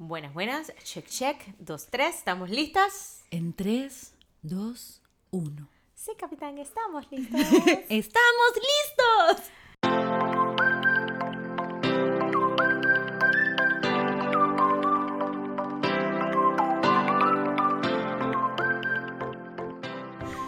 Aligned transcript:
Buenas, 0.00 0.32
buenas. 0.32 0.72
Check, 0.84 1.08
check. 1.08 1.42
Dos, 1.58 1.88
tres. 1.90 2.18
¿Estamos 2.18 2.50
listas? 2.50 3.24
En 3.32 3.52
3, 3.52 4.14
2, 4.42 5.02
1. 5.32 5.68
Sí, 5.96 6.12
capitán, 6.16 6.56
estamos 6.58 7.10
listos. 7.10 7.40
¡Estamos 7.88 8.52
listos! 8.54 9.50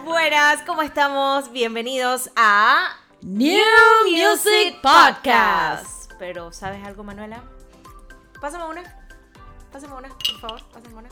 buenas, 0.05 0.62
¿cómo 0.62 0.82
estamos? 0.82 1.51
Bienvenidos 1.51 2.30
a 2.37 2.96
New 3.23 3.59
Music 4.05 4.80
Podcast. 4.80 6.12
Pero, 6.21 6.53
¿sabes 6.53 6.87
algo, 6.87 7.03
Manuela? 7.03 7.43
Pásame 8.41 8.64
una. 8.67 9.00
Pásame 9.73 9.95
una, 9.95 10.09
por 10.09 10.41
favor. 10.41 10.62
Pásame 10.73 10.95
una. 10.95 11.09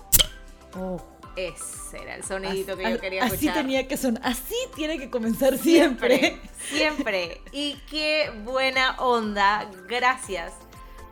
Oh. 0.75 1.01
Ese 1.37 2.03
era 2.03 2.17
el 2.17 2.25
sonidito 2.25 2.77
que 2.77 2.83
yo 2.83 2.89
Así- 2.89 2.99
quería 3.01 3.25
Así 3.25 3.35
escuchar. 3.35 3.55
tenía 3.55 3.87
que 3.87 3.97
sonar. 3.97 4.23
Así 4.27 4.57
tiene 4.75 4.99
que 4.99 5.09
comenzar 5.09 5.57
siempre. 5.59 6.41
Siempre. 6.69 7.41
Y 7.53 7.75
qué 7.89 8.33
buena 8.45 8.97
onda. 8.99 9.71
Gracias 9.89 10.53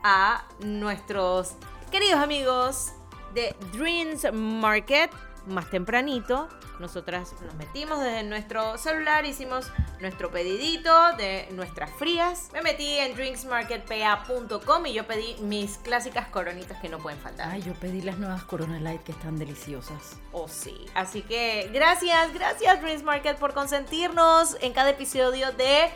a 0.03 0.45
nuestros 0.59 1.53
queridos 1.91 2.19
amigos 2.19 2.91
de 3.33 3.55
Dreams 3.71 4.31
Market. 4.33 5.09
Más 5.47 5.69
tempranito, 5.69 6.49
nosotras 6.79 7.33
nos 7.41 7.55
metimos 7.55 7.99
desde 7.99 8.23
nuestro 8.23 8.77
celular, 8.77 9.25
hicimos 9.25 9.71
nuestro 9.99 10.29
pedidito 10.29 10.91
de 11.17 11.47
nuestras 11.51 11.89
frías. 11.91 12.49
Me 12.53 12.61
metí 12.61 12.97
en 12.99 13.15
drinksmarketpa.com 13.15 14.85
y 14.85 14.93
yo 14.93 15.07
pedí 15.07 15.35
mis 15.41 15.77
clásicas 15.77 16.27
coronitas 16.27 16.79
que 16.81 16.89
no 16.89 16.99
pueden 16.99 17.19
faltar. 17.19 17.49
Ay, 17.49 17.61
yo 17.63 17.73
pedí 17.73 18.01
las 18.01 18.17
nuevas 18.17 18.43
Corona 18.43 18.79
Light 18.79 19.03
que 19.03 19.13
están 19.13 19.39
deliciosas. 19.39 20.17
Oh, 20.33 20.47
sí. 20.47 20.85
Así 20.93 21.21
que 21.21 21.69
gracias, 21.73 22.33
gracias 22.33 22.81
Dreams 22.81 23.03
Market 23.03 23.37
por 23.37 23.53
consentirnos 23.53 24.57
en 24.61 24.73
cada 24.73 24.91
episodio 24.91 25.51
de 25.53 25.89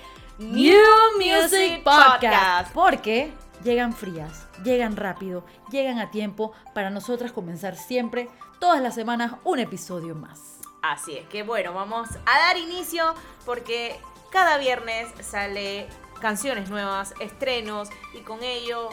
Porque 2.73 3.31
llegan 3.63 3.93
frías, 3.93 4.47
llegan 4.63 4.95
rápido, 4.95 5.45
llegan 5.71 5.99
a 5.99 6.11
tiempo 6.11 6.53
para 6.73 6.89
nosotras 6.89 7.31
comenzar 7.31 7.75
siempre, 7.75 8.29
todas 8.59 8.81
las 8.81 8.95
semanas, 8.95 9.33
un 9.43 9.59
episodio 9.59 10.15
más. 10.15 10.59
Así 10.81 11.17
es 11.17 11.27
que 11.27 11.43
bueno, 11.43 11.73
vamos 11.73 12.09
a 12.25 12.39
dar 12.39 12.57
inicio 12.57 13.13
porque 13.45 13.99
cada 14.31 14.57
viernes 14.57 15.09
sale 15.21 15.87
canciones 16.19 16.69
nuevas, 16.69 17.13
estrenos 17.19 17.89
y 18.13 18.19
con 18.19 18.43
ello 18.43 18.89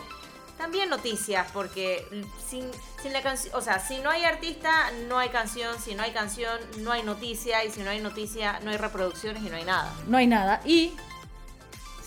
también 0.59 0.91
noticias 0.91 1.47
porque 1.53 2.05
sin, 2.45 2.69
sin 3.01 3.13
la 3.13 3.23
canción, 3.23 3.55
o 3.55 3.61
sea, 3.61 3.79
si 3.79 3.99
no 4.01 4.11
hay 4.11 4.25
artista, 4.25 4.91
no 5.07 5.19
hay 5.19 5.29
canción, 5.29 5.79
si 5.79 5.95
no 5.95 6.03
hay 6.03 6.11
canción, 6.11 6.59
no 6.79 6.91
hay 6.91 7.05
noticia 7.05 7.65
y 7.65 7.71
si 7.71 7.83
no 7.83 7.91
hay 7.91 8.01
noticia, 8.01 8.59
no 8.65 8.71
hay 8.71 8.77
reproducciones 8.77 9.43
y 9.45 9.49
no 9.49 9.57
hay 9.57 9.65
nada. 9.65 9.95
No 10.09 10.19
hay 10.19 10.27
nada. 10.27 10.61
Y 10.65 10.95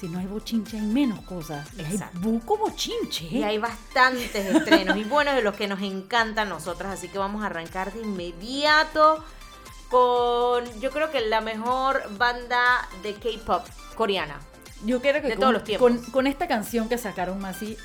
si 0.02 0.10
no 0.10 0.18
hay 0.18 0.26
bochinche, 0.26 0.78
hay 0.78 0.84
menos 0.84 1.22
cosas. 1.22 1.68
Y 1.78 1.82
hay 1.82 1.94
Exacto. 1.94 2.20
buco 2.22 2.58
bochinche. 2.58 3.26
Y 3.26 3.44
hay 3.44 3.60
bastantes 3.60 4.34
estrenos 4.34 4.98
y 4.98 5.04
buenos 5.04 5.36
de 5.36 5.44
los 5.44 5.54
que 5.54 5.68
nos 5.68 5.80
encantan 5.84 6.48
a 6.48 6.50
nosotras, 6.50 6.92
así 6.92 7.08
que 7.08 7.20
vamos 7.20 7.44
a 7.44 7.46
arrancar 7.46 7.94
de 7.94 8.02
inmediato 8.02 9.24
con 9.92 10.64
yo 10.80 10.90
creo 10.90 11.12
que 11.12 11.22
la 11.22 11.42
mejor 11.42 12.02
banda 12.18 12.90
de 13.04 13.14
K-pop 13.14 13.64
coreana. 13.94 14.40
Yo 14.86 15.02
creo 15.02 15.22
que 15.22 15.28
de 15.28 15.34
con, 15.36 15.42
todos 15.42 15.54
los 15.54 15.64
tiempos. 15.66 15.92
con, 15.92 16.12
con 16.12 16.26
esta 16.26 16.48
canción 16.48 16.90
que 16.90 16.98
sacaron 16.98 17.46
así, 17.46 17.78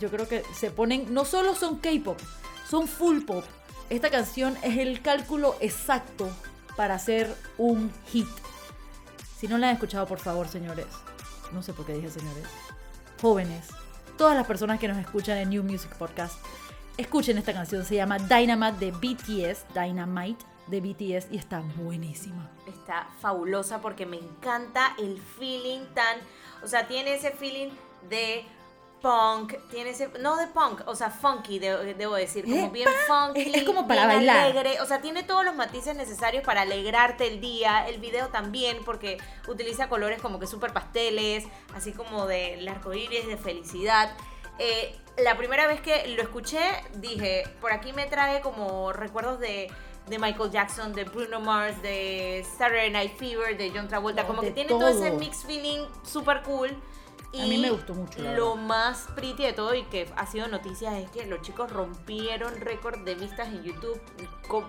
yo 0.00 0.10
creo 0.10 0.26
que 0.26 0.42
se 0.52 0.72
ponen, 0.72 1.14
no 1.14 1.24
solo 1.24 1.54
son 1.54 1.78
K-pop, 1.78 2.18
son 2.68 2.88
full 2.88 3.20
pop. 3.20 3.44
Esta 3.90 4.10
canción 4.10 4.56
es 4.62 4.78
el 4.78 5.02
cálculo 5.02 5.54
exacto 5.60 6.28
para 6.76 6.94
hacer 6.94 7.32
un 7.58 7.92
hit. 8.08 8.26
Si 9.38 9.46
no 9.46 9.56
la 9.56 9.68
han 9.68 9.74
escuchado, 9.74 10.06
por 10.06 10.18
favor, 10.18 10.48
señores, 10.48 10.86
no 11.54 11.62
sé 11.62 11.72
por 11.72 11.86
qué 11.86 11.94
dije 11.94 12.10
señores, 12.10 12.44
jóvenes, 13.22 13.68
todas 14.18 14.36
las 14.36 14.46
personas 14.46 14.78
que 14.78 14.88
nos 14.88 14.98
escuchan 14.98 15.38
en 15.38 15.50
New 15.50 15.62
Music 15.62 15.90
Podcast, 15.96 16.34
escuchen 16.96 17.38
esta 17.38 17.52
canción, 17.52 17.84
se 17.84 17.94
llama 17.94 18.18
Dynamite 18.18 18.86
de 18.86 18.90
BTS, 18.90 19.66
Dynamite 19.72 20.44
de 20.66 20.80
BTS 20.80 21.28
y 21.30 21.36
está 21.36 21.60
buenísima. 21.76 22.50
Está 22.66 23.08
fabulosa 23.20 23.80
porque 23.80 24.06
me 24.06 24.16
encanta 24.16 24.94
el 24.98 25.20
feeling 25.20 25.86
tan, 25.94 26.18
o 26.62 26.66
sea, 26.66 26.86
tiene 26.88 27.14
ese 27.14 27.30
feeling 27.30 27.70
de 28.08 28.44
punk, 29.04 29.52
tiene 29.68 29.90
ese, 29.90 30.08
no 30.20 30.36
de 30.36 30.46
punk, 30.46 30.80
o 30.86 30.96
sea, 30.96 31.10
funky, 31.10 31.58
de- 31.58 31.92
debo 31.94 32.14
decir, 32.14 32.44
como 32.46 32.70
bien 32.70 32.88
funky, 33.06 33.42
es- 33.42 33.54
es 33.58 33.62
como 33.64 33.86
para 33.86 34.06
bien 34.06 34.16
bailar. 34.18 34.36
alegre, 34.46 34.80
o 34.80 34.86
sea, 34.86 35.02
tiene 35.02 35.22
todos 35.24 35.44
los 35.44 35.54
matices 35.54 35.94
necesarios 35.94 36.42
para 36.42 36.62
alegrarte 36.62 37.26
el 37.26 37.38
día, 37.40 37.86
el 37.86 38.00
video 38.00 38.28
también, 38.28 38.78
porque 38.84 39.18
utiliza 39.46 39.90
colores 39.90 40.22
como 40.22 40.40
que 40.40 40.46
súper 40.46 40.72
pasteles, 40.72 41.44
así 41.74 41.92
como 41.92 42.26
del 42.26 42.66
arco 42.66 42.94
iris, 42.94 43.26
de 43.26 43.36
felicidad. 43.36 44.16
Eh, 44.58 44.98
la 45.18 45.36
primera 45.36 45.66
vez 45.66 45.80
que 45.82 46.06
lo 46.08 46.22
escuché, 46.22 46.62
dije, 46.94 47.44
por 47.60 47.72
aquí 47.72 47.92
me 47.92 48.06
trae 48.06 48.40
como 48.40 48.92
recuerdos 48.92 49.38
de, 49.38 49.70
de 50.06 50.18
Michael 50.18 50.50
Jackson, 50.50 50.92
de 50.94 51.04
Bruno 51.04 51.40
Mars, 51.40 51.80
de 51.82 52.44
Saturday 52.56 52.90
Night 52.90 53.16
Fever, 53.18 53.56
de 53.56 53.70
John 53.74 53.86
Travolta, 53.88 54.22
No, 54.22 54.28
como 54.28 54.40
de 54.42 54.48
que 54.48 54.54
tiene 54.54 54.68
todo. 54.70 54.88
ese 54.88 55.10
todo. 55.10 55.18
mix 55.18 55.44
feeling 55.44 55.84
súper 56.04 56.42
cool. 56.42 56.70
Y 57.34 57.40
A 57.42 57.46
mí 57.46 57.58
me 57.58 57.70
gustó 57.70 57.94
mucho, 57.94 58.20
Lo 58.20 58.54
más 58.56 59.08
pretty 59.16 59.42
de 59.42 59.52
todo 59.52 59.74
y 59.74 59.82
que 59.84 60.08
ha 60.16 60.26
sido 60.26 60.46
noticias 60.46 60.94
es 60.94 61.10
que 61.10 61.26
los 61.26 61.42
chicos 61.42 61.70
rompieron 61.70 62.60
récord 62.60 63.00
de 63.00 63.16
vistas 63.16 63.48
en 63.48 63.64
YouTube 63.64 64.00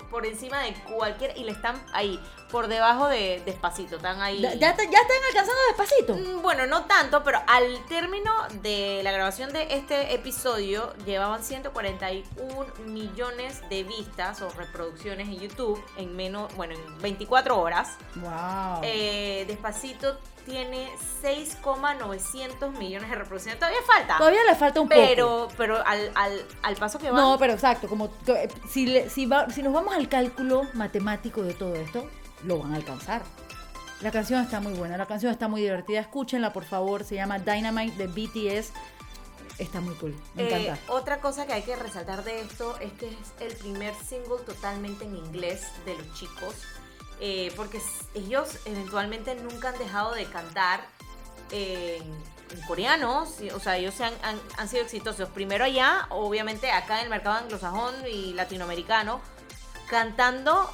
por 0.09 0.25
encima 0.25 0.61
de 0.61 0.73
cualquier 0.97 1.37
y 1.37 1.43
le 1.43 1.51
están 1.51 1.79
ahí 1.93 2.19
por 2.51 2.67
debajo 2.67 3.07
de 3.07 3.41
despacito, 3.45 3.97
están 3.97 4.21
ahí. 4.21 4.41
¿Ya, 4.41 4.53
ya 4.55 4.69
están 4.71 4.87
alcanzando 4.87 5.61
despacito? 5.69 6.15
Mm, 6.15 6.41
Bueno, 6.41 6.65
no 6.65 6.85
tanto, 6.85 7.23
pero 7.23 7.39
al 7.47 7.85
término 7.87 8.31
de 8.61 9.01
la 9.03 9.11
grabación 9.11 9.51
de 9.51 9.75
este 9.75 10.13
episodio 10.13 10.93
llevaban 11.05 11.43
141 11.43 12.65
millones 12.85 13.61
de 13.69 13.83
vistas 13.83 14.41
o 14.41 14.49
reproducciones 14.49 15.27
en 15.27 15.39
YouTube 15.39 15.83
en 15.97 16.15
menos, 16.15 16.53
bueno, 16.55 16.73
en 16.75 16.97
24 16.99 17.59
horas. 17.59 17.97
Wow. 18.15 18.81
Eh, 18.83 19.45
Despacito 19.47 20.17
tiene 20.45 20.89
6,900 21.22 22.72
millones 22.78 23.09
de 23.09 23.16
reproducciones. 23.16 23.59
Todavía 23.59 23.81
falta. 23.85 24.17
Todavía 24.17 24.44
le 24.47 24.56
falta 24.56 24.79
un 24.81 24.89
poco. 24.89 25.47
pero, 25.57 25.85
al, 25.85 26.11
al, 26.16 26.45
al 26.63 26.75
paso 26.75 27.00
que 27.00 27.11
va. 27.11 27.17
No, 27.19 27.38
pero 27.38 27.53
exacto, 27.53 27.88
como 27.88 28.09
eh, 28.28 28.47
si, 28.69 28.85
le- 28.88 29.09
si, 29.09 29.25
va- 29.25 29.50
si 29.50 29.61
nos 29.63 29.73
vamos 29.73 29.95
al 29.95 30.07
cálculo 30.09 30.63
matemático 30.73 31.41
de 31.41 31.53
todo 31.53 31.75
esto, 31.75 32.09
lo 32.44 32.59
van 32.59 32.73
a 32.73 32.75
alcanzar. 32.78 33.22
La 34.01 34.11
canción 34.11 34.41
está 34.44 34.59
muy 34.59 34.73
buena, 34.73 34.97
la 34.97 35.06
canción 35.06 35.31
está 35.31 35.47
muy 35.47 35.61
divertida. 35.61 36.00
Escúchenla, 36.01 36.51
por 36.53 36.66
favor. 36.66 37.03
Se 37.03 37.16
llama 37.16 37.39
Dynamite 37.39 37.95
de 37.97 38.07
BTS. 38.07 38.72
Está 39.57 39.79
muy 39.79 39.95
cool. 39.95 40.13
Me 40.33 40.44
Eh, 40.44 40.66
encanta. 40.67 40.91
otra 40.91 41.22
cosa 41.22 41.45
que 41.47 41.53
hay 41.53 41.62
que 41.63 41.77
resaltar 41.77 42.25
de 42.25 42.41
esto 42.41 42.77
es 42.81 42.91
que 42.94 43.07
es 43.07 43.16
el 43.39 43.56
primer 43.56 43.94
single 43.95 44.44
totalmente 44.45 45.06
en 45.06 45.16
inglés 45.16 45.66
de 45.85 45.97
los 45.97 46.13
chicos. 46.13 46.56
Eh, 47.19 47.51
porque 47.55 47.81
ellos 48.13 48.57
eventualmente 48.65 49.35
nunca 49.35 49.69
han 49.69 49.77
dejado 49.77 50.13
de 50.13 50.25
cantar 50.25 50.85
en, 51.51 52.03
en 52.03 52.61
coreano. 52.67 53.23
O 53.53 53.59
sea, 53.59 53.77
ellos 53.77 53.99
han, 54.01 54.13
han- 54.23 54.41
han 54.57 54.67
sido 54.69 54.83
exitosos. 54.83 55.29
Primero 55.29 55.63
allá, 55.65 56.07
obviamente 56.09 56.71
acá 56.71 56.97
en 56.99 57.05
el 57.05 57.09
mercado 57.09 57.37
anglosajón 57.37 57.93
y 58.11 58.33
latinoamericano, 58.33 59.21
cantando. 59.89 60.71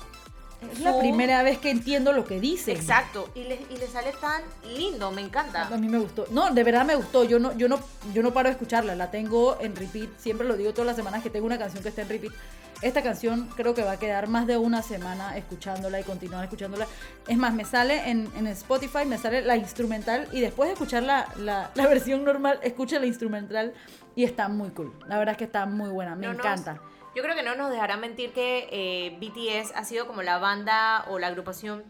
Es 0.69 0.79
la 0.79 0.99
primera 0.99 1.41
vez 1.43 1.57
que 1.57 1.71
entiendo 1.71 2.13
lo 2.13 2.25
que 2.25 2.39
dicen. 2.39 2.75
Exacto. 2.75 3.29
Y 3.33 3.43
les 3.43 3.61
y 3.71 3.77
le 3.77 3.87
sale 3.87 4.13
tan 4.21 4.43
lindo, 4.75 5.11
me 5.11 5.21
encanta. 5.21 5.67
A 5.67 5.77
mí 5.77 5.89
me 5.89 5.97
gustó. 5.97 6.27
No, 6.29 6.51
de 6.51 6.63
verdad 6.63 6.85
me 6.85 6.95
gustó. 6.95 7.23
Yo 7.23 7.39
no, 7.39 7.55
yo 7.57 7.67
no, 7.67 7.79
yo 8.13 8.21
no 8.21 8.31
paro 8.31 8.49
de 8.49 8.53
escucharla. 8.53 8.95
La 8.95 9.09
tengo 9.09 9.57
en 9.59 9.75
repeat. 9.75 10.09
Siempre 10.17 10.47
lo 10.47 10.55
digo 10.55 10.71
todas 10.71 10.87
las 10.87 10.95
semanas 10.95 11.23
que 11.23 11.29
tengo 11.29 11.47
una 11.47 11.57
canción 11.57 11.81
que 11.81 11.89
está 11.89 12.03
en 12.03 12.09
repeat. 12.09 12.33
Esta 12.81 13.03
canción 13.03 13.47
creo 13.55 13.75
que 13.75 13.83
va 13.83 13.93
a 13.93 13.99
quedar 13.99 14.27
más 14.27 14.47
de 14.47 14.57
una 14.57 14.81
semana 14.81 15.37
escuchándola 15.37 15.99
y 15.99 16.03
continuar 16.03 16.43
escuchándola. 16.43 16.87
Es 17.27 17.37
más, 17.37 17.53
me 17.53 17.63
sale 17.63 18.09
en, 18.09 18.27
en 18.35 18.47
Spotify, 18.47 19.05
me 19.05 19.19
sale 19.19 19.41
la 19.41 19.55
instrumental 19.55 20.27
y 20.31 20.41
después 20.41 20.67
de 20.67 20.73
escuchar 20.73 21.03
la, 21.03 21.27
la, 21.37 21.69
la 21.75 21.87
versión 21.87 22.23
normal, 22.23 22.59
escucha 22.63 22.99
la 22.99 23.05
instrumental 23.05 23.73
y 24.15 24.23
está 24.23 24.47
muy 24.47 24.69
cool. 24.71 24.93
La 25.07 25.19
verdad 25.19 25.33
es 25.33 25.37
que 25.37 25.43
está 25.43 25.65
muy 25.67 25.89
buena, 25.89 26.15
me 26.15 26.25
No 26.25 26.33
encanta. 26.33 26.81
Yo 27.15 27.21
creo 27.23 27.35
que 27.35 27.43
no 27.43 27.55
nos 27.55 27.71
dejará 27.71 27.97
mentir 27.97 28.31
que 28.33 28.67
eh, 28.71 29.17
BTS 29.19 29.73
ha 29.75 29.83
sido 29.83 30.07
como 30.07 30.21
la 30.21 30.37
banda 30.37 31.05
o 31.09 31.19
la 31.19 31.27
agrupación, 31.27 31.83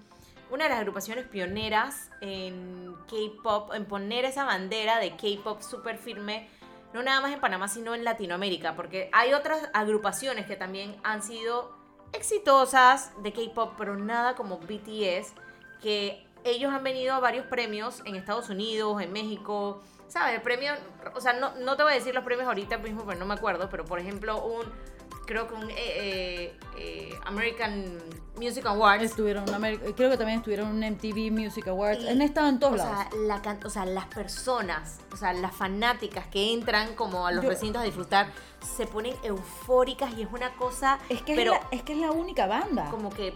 una 0.50 0.66
de 0.66 0.72
las 0.72 0.80
agrupaciones 0.80 1.26
pioneras 1.28 2.10
en 2.22 2.96
K-pop, 3.08 3.74
en 3.74 3.86
poner 3.86 4.26
esa 4.26 4.44
bandera 4.44 5.00
de 5.00 5.12
K-pop 5.12 5.62
súper 5.62 5.98
firme, 5.98 6.50
no 6.94 7.04
nada 7.04 7.22
más 7.22 7.32
en 7.32 7.40
Panamá, 7.40 7.68
sino 7.68 7.96
en 7.96 8.04
Latinoamérica, 8.04 8.76
porque 8.76 9.10
hay 9.14 9.34
otras 9.34 9.70
agrupaciones 9.74 10.46
que 10.46 10.56
también 10.56 10.96
han 11.04 11.22
sido 11.22 11.78
exitosas 12.14 13.12
de 13.24 13.32
K-pop, 13.32 13.74
pero 13.78 13.96
nada 13.96 14.36
como 14.36 14.58
BTS, 14.58 15.34
que 15.82 16.26
ellos 16.44 16.74
han 16.74 16.84
venido 16.84 17.14
a 17.14 17.20
varios 17.20 17.46
premios 17.46 18.02
en 18.06 18.16
Estados 18.16 18.50
Unidos, 18.50 19.02
en 19.02 19.14
México, 19.14 19.82
¿sabes? 20.08 20.36
El 20.36 20.42
premio, 20.42 20.74
o 21.16 21.22
sea, 21.22 21.34
no, 21.34 21.56
no 21.56 21.78
te 21.78 21.84
voy 21.84 21.94
a 21.94 21.96
decir 21.96 22.14
los 22.14 22.24
premios 22.24 22.48
ahorita 22.48 22.78
mismo, 22.80 23.06
pero 23.06 23.20
no 23.20 23.26
me 23.26 23.36
acuerdo, 23.36 23.70
pero 23.70 23.86
por 23.86 24.00
ejemplo, 24.00 24.44
un, 24.44 24.66
creo 25.32 25.48
que 25.48 25.54
un 25.54 25.70
eh, 25.70 25.76
eh, 25.78 26.60
eh, 26.78 27.20
American 27.26 27.86
Music 28.36 28.66
Awards. 28.66 29.04
Estuvieron 29.04 29.46
en 29.48 29.94
creo 29.94 30.10
que 30.10 30.18
también 30.18 30.40
estuvieron 30.40 30.84
en 30.84 30.94
MTV 30.96 31.32
Music 31.32 31.68
Awards. 31.70 32.02
Y, 32.04 32.10
Han 32.10 32.22
estado 32.22 32.50
en 32.50 32.60
todos 32.60 32.74
o 32.74 32.78
lados. 32.78 32.98
sea, 33.10 33.20
la 33.22 33.58
o 33.66 33.70
sea, 33.70 33.86
las 33.86 34.08
personas, 34.08 35.00
o 35.14 35.16
sea, 35.16 35.32
las 35.32 35.56
fanáticas 35.56 36.28
que 36.28 36.52
entran 36.54 36.96
como 36.96 37.26
a 37.26 37.32
los 37.32 37.44
Yo- 37.46 37.50
recintos 37.50 37.82
a 37.82 37.86
disfrutar, 37.86 38.28
se 38.76 38.86
ponen 38.88 39.16
eufóricas 39.24 40.14
y 40.18 40.24
es 40.24 40.28
una 40.34 40.54
cosa, 40.56 41.00
es, 41.08 41.22
que 41.22 41.34
pero 41.36 41.54
es, 41.54 41.62
la, 41.62 41.68
es 41.72 41.84
que 41.84 41.94
es 41.94 42.00
la 42.00 42.12
única 42.12 42.46
banda. 42.48 42.90
como 42.92 43.10
que 43.10 43.34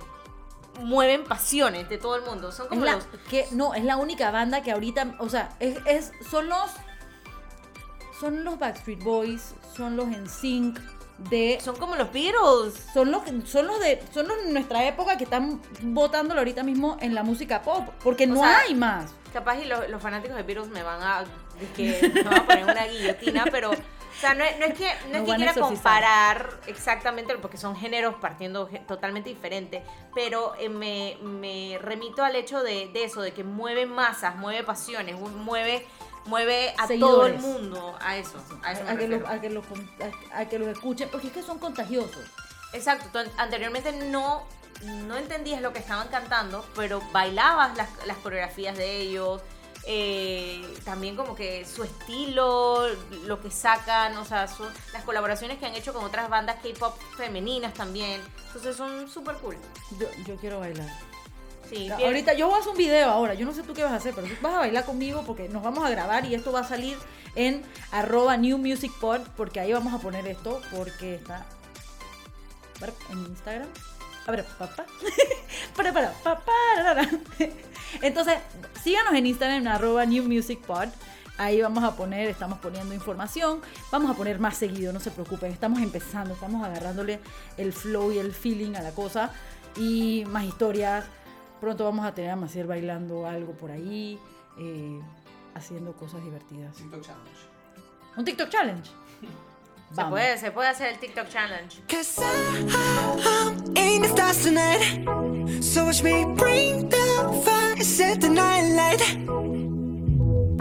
mueven 0.82 1.24
pasiones 1.24 1.88
de 1.88 1.98
todo 1.98 2.18
el 2.18 2.24
mundo. 2.24 2.52
Son 2.52 2.68
como 2.68 2.84
la- 2.84 2.96
los... 2.96 3.06
que, 3.30 3.48
no, 3.52 3.74
es 3.74 3.86
la 3.86 3.96
única 3.96 4.32
banda 4.32 4.62
que 4.62 4.74
ahorita, 4.74 5.16
o 5.20 5.30
sea, 5.30 5.56
es, 5.62 5.78
es- 5.86 6.12
son 6.30 6.50
los 6.50 6.72
son 8.20 8.44
los 8.46 8.58
Backstreet 8.60 9.04
Boys, 9.04 9.56
son 9.76 9.98
los 9.98 10.08
NSYNC 10.08 10.80
de 11.18 11.60
Son 11.62 11.76
como 11.78 11.96
los 11.96 12.12
Beatles. 12.12 12.74
son 12.94 13.12
los 13.12 13.24
son 13.46 13.68
los 13.68 13.80
de 13.80 14.02
son 14.14 14.28
los 14.28 14.38
de 14.44 14.52
nuestra 14.52 14.86
época 14.86 15.18
que 15.18 15.24
están 15.24 15.62
votándolo 15.82 16.42
ahorita 16.42 16.64
mismo 16.64 16.98
en 17.02 17.16
la 17.16 17.24
música 17.24 17.62
pop, 17.62 17.88
porque 18.04 18.26
O 18.26 18.28
no 18.28 18.42
sea, 18.42 18.60
hay 18.60 18.76
más. 18.76 19.12
Capaz 19.34 19.58
y 19.60 19.66
los, 19.66 19.90
los 19.90 20.02
fanáticos 20.02 20.36
de 20.38 20.44
Beatles 20.44 20.70
me 20.70 20.84
van 20.84 21.02
a 21.02 21.24
que 21.76 22.12
me 22.14 22.24
van 22.24 22.34
a 22.42 22.46
poner 22.46 22.64
una 22.66 22.86
guillotina, 22.86 23.46
pero 23.50 23.72
o 23.72 24.20
sea, 24.20 24.34
no 24.34 24.44
es, 24.44 24.58
no 24.60 24.66
es 24.66 24.74
que 24.76 24.90
no 25.12 25.18
es 25.18 25.24
que 25.24 25.36
quiera 25.36 25.54
comparar 25.54 26.60
exactamente 26.68 27.36
porque 27.38 27.58
son 27.58 27.76
géneros 27.76 28.16
partiendo 28.16 28.70
totalmente 28.88 29.30
diferentes, 29.30 29.84
pero 30.14 30.54
eh, 30.60 30.70
me, 30.70 31.18
me 31.22 31.78
remito 31.82 32.24
al 32.24 32.36
hecho 32.36 32.62
de, 32.64 32.88
de 32.90 33.04
eso, 33.06 33.22
de 33.22 33.32
que 33.34 33.44
mueve 33.44 33.86
masas, 33.86 34.36
mueve 34.38 34.64
pasiones, 34.64 35.18
mu- 35.20 35.30
mueve 35.30 35.86
mueve 36.26 36.74
a 36.78 36.88
todo 36.88 37.26
el 37.26 37.40
mundo 37.40 37.98
a 38.02 38.18
eso, 38.18 38.38
a 38.64 38.72
eso 38.72 38.84
me 38.84 38.92
a, 38.92 38.98
que 38.98 39.08
los, 39.08 39.30
a, 39.30 39.42
que 39.42 39.50
los, 39.50 39.66
a, 40.34 40.46
que 40.46 40.60
los 40.60 40.68
escuchen, 40.70 41.10
porque 41.12 41.28
es 41.28 41.34
que 41.34 41.44
son 41.44 41.60
contagiosos. 41.60 42.26
Exacto, 42.74 43.08
tú 43.12 43.30
anteriormente 43.38 43.92
no, 43.92 44.44
no 44.84 45.18
entendías 45.18 45.62
lo 45.62 45.72
que 45.72 45.80
estaban 45.80 46.08
cantando, 46.10 46.66
pero 46.76 47.02
bailabas 47.12 47.78
las, 47.78 47.90
las 48.06 48.18
coreografías 48.18 48.76
de 48.76 48.98
ellos, 48.98 49.42
eh, 49.88 50.62
también 50.84 51.16
como 51.16 51.36
que 51.36 51.64
su 51.66 51.84
estilo, 51.84 52.88
lo 53.26 53.40
que 53.40 53.52
sacan, 53.52 54.18
o 54.18 54.26
sea, 54.26 54.48
son 54.48 54.74
las 54.94 55.04
colaboraciones 55.04 55.60
que 55.60 55.68
han 55.68 55.76
hecho 55.76 55.94
con 55.94 56.04
otras 56.04 56.28
bandas 56.28 56.56
K-pop 56.56 56.98
femeninas 57.16 57.74
también, 57.74 58.22
entonces 58.48 58.76
son 58.76 59.08
súper 59.08 59.36
cool. 59.38 59.58
Yo, 60.00 60.08
yo 60.26 60.36
quiero 60.38 60.60
bailar. 60.60 60.90
Sí. 61.70 61.90
Ahorita 61.90 62.34
yo 62.34 62.48
voy 62.48 62.56
a 62.56 62.60
hacer 62.60 62.72
un 62.72 62.78
video 62.78 63.10
ahora, 63.10 63.34
yo 63.34 63.46
no 63.46 63.54
sé 63.54 63.64
tú 63.64 63.74
qué 63.74 63.84
vas 63.84 63.94
a 63.94 63.96
hacer, 63.96 64.14
pero 64.14 64.28
tú 64.28 64.34
vas 64.42 64.54
a 64.54 64.60
bailar 64.60 64.86
conmigo 64.86 65.24
porque 65.26 65.50
nos 65.50 65.64
vamos 65.64 65.84
a 65.86 65.90
grabar 65.90 66.26
y 66.26 66.36
esto 66.36 66.52
va 66.52 66.62
a 66.62 66.68
salir 66.68 66.98
en 67.36 67.64
arroba 67.92 68.38
New 68.38 68.58
Music 68.58 68.92
Pod, 69.00 69.22
porque 69.36 69.60
ahí 69.60 69.74
vamos 69.74 69.94
a 69.94 70.00
poner 70.00 70.28
esto, 70.28 70.62
porque 70.76 71.16
está 71.16 71.46
en 73.12 73.20
Instagram. 73.26 73.68
A 74.28 74.32
ver, 74.32 74.44
papá. 74.58 74.86
para, 75.76 75.94
para, 75.94 76.12
papá. 76.24 76.52
Entonces, 78.02 78.36
síganos 78.84 79.14
en 79.14 79.28
Instagram 79.28 79.58
en 79.62 79.68
arroba 79.68 80.06
New 80.06 80.24
Music 80.24 80.60
Pod. 80.66 80.88
Ahí 81.38 81.62
vamos 81.62 81.84
a 81.84 81.96
poner, 81.96 82.30
estamos 82.30 82.60
poniendo 82.60 82.94
información. 82.94 83.62
Vamos 83.92 84.10
a 84.10 84.14
poner 84.16 84.40
más 84.40 84.58
seguido, 84.58 84.94
no 84.94 85.00
se 85.00 85.12
preocupen. 85.12 85.52
Estamos 85.52 85.82
empezando, 85.82 86.34
estamos 86.34 86.66
agarrándole 86.66 87.20
el 87.58 87.74
flow 87.74 88.12
y 88.12 88.20
el 88.20 88.34
feeling 88.34 88.76
a 88.76 88.82
la 88.82 88.92
cosa. 88.92 89.32
Y 89.76 90.24
más 90.28 90.46
historias. 90.46 91.06
Pronto 91.66 91.84
vamos 91.84 92.06
a 92.06 92.14
tener 92.14 92.30
a 92.30 92.36
Maciel 92.36 92.68
bailando 92.68 93.26
algo 93.26 93.54
por 93.54 93.72
ahí. 93.72 94.20
eh, 94.60 95.00
haciendo 95.56 95.94
cosas 95.94 96.24
divertidas. 96.24 96.76
TikTok 96.76 97.02
Challenge. 97.02 97.40
Un 98.18 98.24
TikTok 98.24 98.50
challenge. 98.50 98.90
se, 99.90 99.96
Vamos. 99.96 100.12
puede, 100.12 100.38
se 100.38 100.52
puede 100.52 100.70
hacer 100.70 100.90
el 100.94 101.00
TikTok 101.00 101.28
Challenge. 101.28 101.82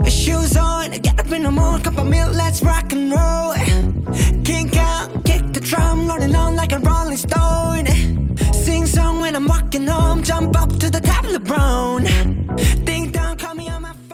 Shoes 0.06 0.56
on, 0.56 0.90
get 1.02 1.20
up 1.20 1.30
in 1.30 1.42
the 1.42 1.50
morning, 1.50 1.82
cup 1.82 1.98
of 1.98 2.06
milk, 2.06 2.32
let's 2.34 2.62
rock 2.62 2.90
and 2.94 3.12
roll. 3.12 3.52
Kink 4.42 4.74
out, 4.78 5.10
kick 5.26 5.52
the 5.52 5.60
drum, 5.60 6.08
rolling 6.08 6.34
on 6.34 6.56
like 6.56 6.72
a 6.72 6.78
rolling 6.78 7.18
stone. 7.18 7.84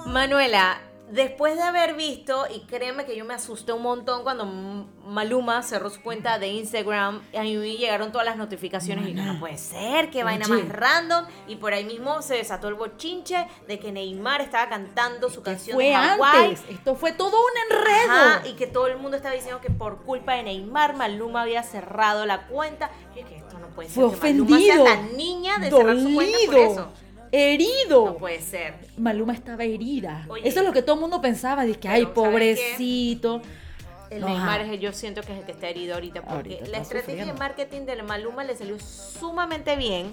Manuela, 0.06 0.80
después 1.10 1.56
de 1.56 1.62
haber 1.62 1.94
visto, 1.96 2.46
y 2.54 2.60
créeme 2.60 3.04
que 3.04 3.14
yo 3.14 3.26
me 3.26 3.34
asusté 3.34 3.72
un 3.74 3.82
montón 3.82 4.22
cuando 4.22 4.46
Maluma 4.46 5.62
cerró 5.62 5.90
su 5.90 6.00
cuenta 6.00 6.38
de 6.38 6.48
Instagram, 6.48 7.20
a 7.36 7.42
mí 7.42 7.76
llegaron 7.76 8.10
todas 8.10 8.24
las 8.24 8.38
notificaciones 8.38 9.04
y 9.04 9.12
dije, 9.12 9.26
no 9.26 9.38
puede 9.38 9.58
ser, 9.58 10.10
qué 10.10 10.24
vaina 10.24 10.46
Oye. 10.50 10.62
más 10.62 10.72
random, 10.72 11.26
y 11.46 11.56
por 11.56 11.74
ahí 11.74 11.84
mismo 11.84 12.22
se 12.22 12.36
desató 12.36 12.68
el 12.68 12.74
bochinche 12.74 13.46
de 13.68 13.78
que 13.78 13.92
Neymar 13.92 14.40
estaba 14.40 14.68
cantando 14.70 15.28
su 15.28 15.42
canción 15.42 15.74
fue 15.74 15.88
de 15.88 15.94
Hawái. 15.94 16.56
Esto 16.70 16.94
fue 16.94 17.12
todo 17.12 17.36
un 17.36 17.76
enredo. 17.76 18.12
Ajá, 18.12 18.48
y 18.48 18.54
que 18.54 18.66
todo 18.66 18.86
el 18.86 18.96
mundo 18.96 19.18
estaba 19.18 19.34
diciendo 19.34 19.60
que 19.60 19.70
por 19.70 20.04
culpa 20.04 20.32
de 20.34 20.44
Neymar, 20.44 20.96
Maluma 20.96 21.42
había 21.42 21.62
cerrado 21.62 22.24
la 22.24 22.46
cuenta. 22.46 22.90
Y 23.14 23.18
es 23.18 23.26
que 23.26 23.39
puede 23.88 23.88
ser. 23.88 24.18
Fue 24.18 24.28
que 24.28 24.34
Maluma 24.34 24.56
ofendido. 24.56 24.84
sea 24.84 24.94
tan 24.96 25.16
niña 25.16 25.58
de 25.58 25.70
cerrar 25.70 25.98
su 26.00 26.14
cuenta 26.14 26.38
por 26.46 26.54
eso. 26.56 26.92
herido. 27.32 28.04
No 28.06 28.16
puede 28.16 28.40
ser. 28.40 28.74
Maluma 28.96 29.32
estaba 29.32 29.64
herida. 29.64 30.26
Oye. 30.28 30.48
Eso 30.48 30.60
es 30.60 30.66
lo 30.66 30.72
que 30.72 30.82
todo 30.82 30.94
el 30.96 31.00
mundo 31.00 31.20
pensaba. 31.20 31.64
Dice 31.64 31.78
que, 31.80 31.88
ay, 31.88 32.02
¿sabes 32.02 32.14
pobrecito. 32.14 33.42
El. 34.10 34.24
Neymar 34.24 34.62
es 34.62 34.80
yo 34.80 34.92
siento 34.92 35.22
que 35.22 35.32
es 35.32 35.38
el 35.38 35.44
que 35.44 35.52
está 35.52 35.68
herido 35.68 35.94
ahorita 35.94 36.22
porque 36.22 36.54
Ahorita 36.54 36.66
la 36.66 36.78
estrategia 36.78 37.14
de 37.14 37.20
sufriendo. 37.20 37.38
marketing 37.38 37.80
de 37.82 38.02
Maluma 38.02 38.42
le 38.42 38.56
salió 38.56 38.76
sumamente 38.80 39.76
bien. 39.76 40.12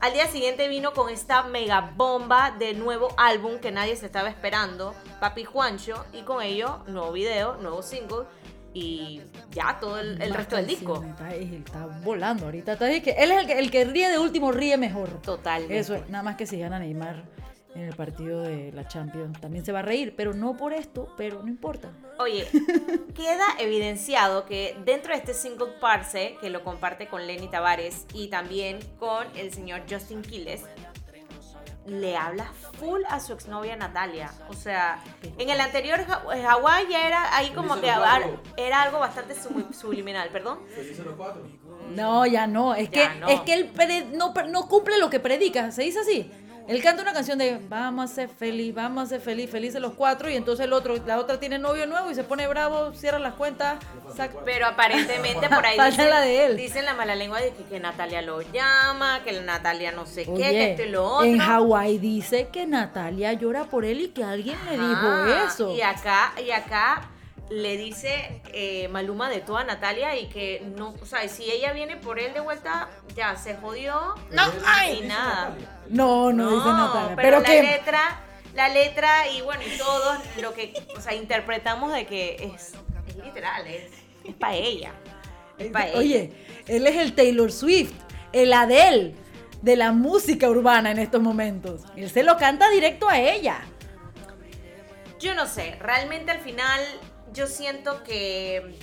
Al 0.00 0.12
día 0.14 0.26
siguiente 0.28 0.66
vino 0.68 0.92
con 0.92 1.10
esta 1.10 1.42
mega 1.42 1.92
bomba 1.96 2.54
de 2.58 2.72
nuevo 2.74 3.08
álbum 3.18 3.58
que 3.58 3.70
nadie 3.70 3.96
se 3.96 4.06
estaba 4.06 4.30
esperando, 4.30 4.94
Papi 5.20 5.44
Juancho, 5.44 6.06
y 6.14 6.22
con 6.22 6.42
ello 6.42 6.80
nuevo 6.86 7.12
video, 7.12 7.56
nuevo 7.56 7.82
single 7.82 8.24
y 8.72 9.20
ya 9.50 9.78
todo 9.80 9.98
el, 9.98 10.18
resto 10.32 10.56
del 10.56 10.66
disco. 10.66 11.04
Está, 11.30 11.86
volando 12.04 12.46
ahorita. 12.46 12.74
Está, 12.74 12.90
es 12.90 13.02
que 13.02 13.10
él 13.12 13.32
es 13.32 13.40
el 13.40 13.46
que, 13.46 13.58
el 13.58 13.70
que 13.70 13.84
ríe 13.84 14.08
de 14.08 14.18
último, 14.18 14.52
ríe 14.52 14.76
mejor. 14.76 15.20
Totalmente. 15.22 15.78
Eso 15.78 15.94
es, 15.94 16.08
nada 16.08 16.22
más 16.22 16.36
que 16.36 16.46
si 16.46 16.58
gana 16.58 16.78
Neymar 16.78 17.24
en 17.74 17.82
el 17.82 17.94
partido 17.94 18.42
de 18.42 18.72
la 18.72 18.86
Champions. 18.86 19.40
También 19.40 19.64
se 19.64 19.72
va 19.72 19.80
a 19.80 19.82
reír, 19.82 20.14
pero 20.16 20.34
no 20.34 20.56
por 20.56 20.72
esto, 20.72 21.12
pero 21.16 21.42
no 21.42 21.48
importa. 21.48 21.90
Oye, 22.18 22.46
queda 23.14 23.44
evidenciado 23.58 24.46
que 24.46 24.76
dentro 24.84 25.12
de 25.12 25.18
este 25.18 25.34
single 25.34 25.72
Parse, 25.80 26.36
que 26.40 26.50
lo 26.50 26.64
comparte 26.64 27.06
con 27.06 27.26
Lenny 27.26 27.48
Tavares 27.48 28.06
y 28.12 28.28
también 28.28 28.78
con 28.98 29.26
el 29.36 29.52
señor 29.52 29.82
Justin 29.88 30.22
Quiles, 30.22 30.62
le 31.90 32.16
habla 32.16 32.44
full 32.78 33.00
a 33.08 33.18
su 33.20 33.32
exnovia 33.32 33.74
Natalia. 33.76 34.30
O 34.48 34.54
sea, 34.54 35.02
en 35.38 35.50
el 35.50 35.60
anterior 35.60 36.04
Ja- 36.06 36.22
Hawái 36.50 36.86
ya 36.88 37.06
era 37.06 37.36
ahí 37.36 37.50
como 37.50 37.80
que 37.80 37.88
era 38.56 38.82
algo 38.82 39.00
bastante 39.00 39.34
sub- 39.34 39.74
subliminal, 39.74 40.28
perdón. 40.30 40.60
Felices 40.74 41.04
los 41.04 41.14
cuatro. 41.16 41.42
No, 41.90 42.24
ya 42.26 42.46
no. 42.46 42.74
Es 42.76 42.88
Ya 42.90 43.12
que, 43.12 43.18
no. 43.18 43.28
es 43.28 43.40
que 43.40 43.54
él 43.54 43.66
pre- 43.66 44.04
no, 44.12 44.32
no 44.48 44.68
cumple 44.68 44.98
lo 44.98 45.10
que 45.10 45.18
predica. 45.18 45.72
Se 45.72 45.82
dice 45.82 45.98
así. 46.00 46.30
Él 46.70 46.82
canta 46.82 47.02
una 47.02 47.12
canción 47.12 47.36
de 47.38 47.60
vamos 47.68 48.10
a 48.10 48.14
ser 48.14 48.28
feliz, 48.28 48.74
vamos 48.74 49.04
a 49.04 49.06
ser 49.08 49.20
feliz, 49.20 49.50
felices 49.50 49.80
los 49.80 49.92
cuatro, 49.94 50.30
y 50.30 50.36
entonces 50.36 50.64
el 50.66 50.72
otro, 50.72 50.94
la 51.04 51.18
otra 51.18 51.38
tiene 51.40 51.58
novio 51.58 51.86
nuevo 51.86 52.10
y 52.10 52.14
se 52.14 52.22
pone 52.24 52.46
bravo, 52.46 52.92
cierra 52.94 53.18
las 53.18 53.34
cuentas, 53.34 53.78
saca- 54.16 54.38
Pero 54.44 54.66
aparentemente 54.66 55.48
por 55.48 55.66
ahí 55.66 55.76
dicen, 55.90 56.10
la 56.10 56.20
de 56.20 56.46
él. 56.46 56.56
dicen 56.56 56.84
la 56.84 56.94
mala 56.94 57.14
lengua 57.14 57.40
de 57.40 57.50
que, 57.52 57.64
que 57.64 57.80
Natalia 57.80 58.22
lo 58.22 58.40
llama, 58.42 59.20
que 59.24 59.40
Natalia 59.40 59.92
no 59.92 60.06
sé 60.06 60.24
qué, 60.24 60.32
que 60.34 60.70
esto 60.72 60.82
y 60.84 60.90
lo 60.90 61.04
otro. 61.06 61.24
en 61.26 61.38
Hawái 61.38 61.98
dice 61.98 62.48
que 62.52 62.66
Natalia 62.66 63.32
llora 63.32 63.64
por 63.64 63.84
él 63.84 64.00
y 64.00 64.08
que 64.08 64.22
alguien 64.24 64.56
le 64.66 64.72
dijo 64.78 65.24
eso. 65.46 65.74
Y 65.74 65.82
acá, 65.82 66.32
y 66.44 66.50
acá 66.50 67.02
le 67.50 67.76
dice 67.76 68.40
eh, 68.52 68.88
Maluma 68.88 69.28
de 69.28 69.40
toda 69.40 69.64
Natalia 69.64 70.16
y 70.16 70.28
que 70.28 70.62
no, 70.76 70.94
o 71.00 71.06
sea, 71.06 71.28
si 71.28 71.50
ella 71.50 71.72
viene 71.72 71.96
por 71.96 72.18
él 72.18 72.32
de 72.32 72.40
vuelta, 72.40 72.88
ya 73.16 73.36
se 73.36 73.56
jodió. 73.56 74.14
No, 74.30 74.42
Y 74.92 75.00
nada. 75.06 75.56
No, 75.88 76.32
no, 76.32 76.50
dice 76.50 76.68
Natalia. 76.68 77.16
pero, 77.16 77.16
Pero, 77.16 77.40
la 77.40 77.44
que 77.44 77.62
letra, 77.62 78.20
la 78.54 78.68
letra 78.68 79.28
y 79.28 79.42
bueno, 79.42 79.62
y 79.66 79.76
todos 79.76 80.18
lo 80.40 80.54
que, 80.54 80.72
o 80.96 81.00
sea, 81.00 81.14
interpretamos 81.14 81.92
de 81.92 82.06
que 82.06 82.36
es, 82.54 82.72
es 83.08 83.16
literal, 83.16 83.66
es, 83.66 83.90
es 84.24 84.34
para 84.34 84.54
ella. 84.54 84.92
Es 85.58 85.70
para 85.72 85.88
ella. 85.88 85.98
Oye, 85.98 86.32
él 86.68 86.86
es 86.86 86.96
el 86.96 87.14
Taylor 87.14 87.50
Swift, 87.50 87.92
el 88.32 88.52
Adele 88.52 89.14
de 89.60 89.76
la 89.76 89.90
música 89.90 90.48
urbana 90.48 90.92
en 90.92 90.98
estos 91.00 91.20
momentos. 91.20 91.82
Él 91.96 92.08
se 92.10 92.22
lo 92.22 92.36
canta 92.36 92.70
directo 92.70 93.08
a 93.08 93.18
ella. 93.18 93.60
Yo 95.18 95.34
no 95.34 95.46
sé, 95.46 95.76
realmente 95.80 96.30
al 96.30 96.40
final 96.40 96.80
yo 97.32 97.46
siento 97.46 98.02
que 98.02 98.78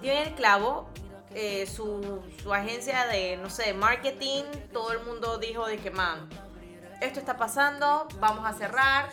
dio 0.00 0.12
en 0.12 0.18
el 0.28 0.34
clavo. 0.34 0.88
eh, 1.34 1.66
su, 1.66 2.20
su 2.42 2.52
agencia 2.52 3.06
de, 3.06 3.38
no 3.38 3.48
sé, 3.48 3.64
de 3.68 3.72
marketing, 3.74 4.42
todo 4.70 4.92
el 4.92 5.00
mundo 5.06 5.38
dijo 5.38 5.66
de 5.66 5.78
que, 5.78 5.90
man, 5.90 6.28
esto 7.00 7.20
está 7.20 7.38
pasando, 7.38 8.06
vamos 8.20 8.44
a 8.46 8.52
cerrar, 8.52 9.08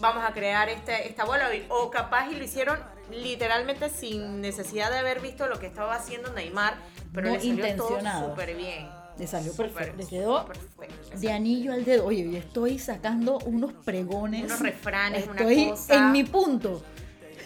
vamos 0.00 0.24
a 0.28 0.32
crear 0.32 0.68
este, 0.68 1.06
esta 1.08 1.24
bola. 1.24 1.48
O 1.68 1.88
capaz 1.90 2.28
y 2.32 2.34
lo 2.34 2.42
hicieron 2.42 2.80
literalmente 3.12 3.90
sin 3.90 4.40
necesidad 4.40 4.90
de 4.90 4.98
haber 4.98 5.20
visto 5.20 5.46
lo 5.46 5.60
que 5.60 5.66
estaba 5.66 5.94
haciendo 5.94 6.32
Neymar, 6.32 6.74
pero 7.14 7.28
No 7.28 7.34
le 7.34 7.40
salió 7.40 7.76
todo 7.76 8.00
súper 8.28 8.56
bien. 8.56 8.88
Le 9.18 9.26
salió 9.28 9.52
perfecto. 9.54 9.96
Le 9.98 10.06
quedó 10.06 10.46
perfecto. 10.46 11.18
de 11.18 11.30
anillo 11.32 11.74
al 11.74 11.84
dedo. 11.84 12.06
Oye, 12.06 12.28
yo 12.28 12.38
estoy 12.38 12.78
sacando 12.80 13.38
unos 13.44 13.72
pregones. 13.84 14.44
Unos 14.46 14.60
refranes, 14.60 15.28
una 15.28 15.40
Estoy 15.42 15.68
cosa. 15.68 15.94
en 15.94 16.12
mi 16.12 16.24
punto. 16.24 16.82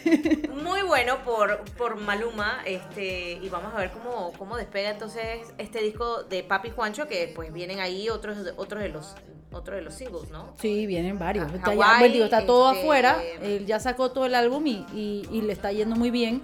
Muy 0.63 0.81
bueno 0.83 1.23
por, 1.23 1.63
por 1.77 1.95
Maluma, 1.97 2.61
este, 2.65 3.33
y 3.41 3.49
vamos 3.49 3.73
a 3.73 3.77
ver 3.77 3.91
cómo, 3.91 4.31
cómo 4.37 4.57
despega 4.57 4.89
entonces 4.91 5.39
este 5.57 5.81
disco 5.81 6.23
de 6.23 6.43
Papi 6.43 6.69
Juancho, 6.71 7.07
que 7.07 7.31
pues 7.35 7.51
vienen 7.53 7.79
ahí 7.79 8.09
otros, 8.09 8.37
otros 8.57 8.81
de 8.81 8.89
los 8.89 9.15
otros 9.51 9.77
de 9.77 9.81
los 9.81 9.93
singles, 9.93 10.29
¿no? 10.29 10.53
Sí, 10.59 10.85
vienen 10.85 11.17
varios. 11.17 11.47
Ah, 11.51 11.55
Está, 11.55 11.73
ya, 11.73 11.83
Hawái, 11.83 11.99
pues, 11.99 12.13
digo, 12.13 12.25
está 12.25 12.45
todo 12.45 12.71
este- 12.71 12.81
afuera. 12.83 13.17
Él 13.41 13.65
ya 13.65 13.79
sacó 13.79 14.11
todo 14.11 14.25
el 14.25 14.35
álbum 14.35 14.67
y, 14.67 14.85
y- 14.93 15.27
y 15.31 15.41
le 15.41 15.53
está 15.53 15.71
yendo 15.71 15.95
muy 15.95 16.11
bien. 16.11 16.41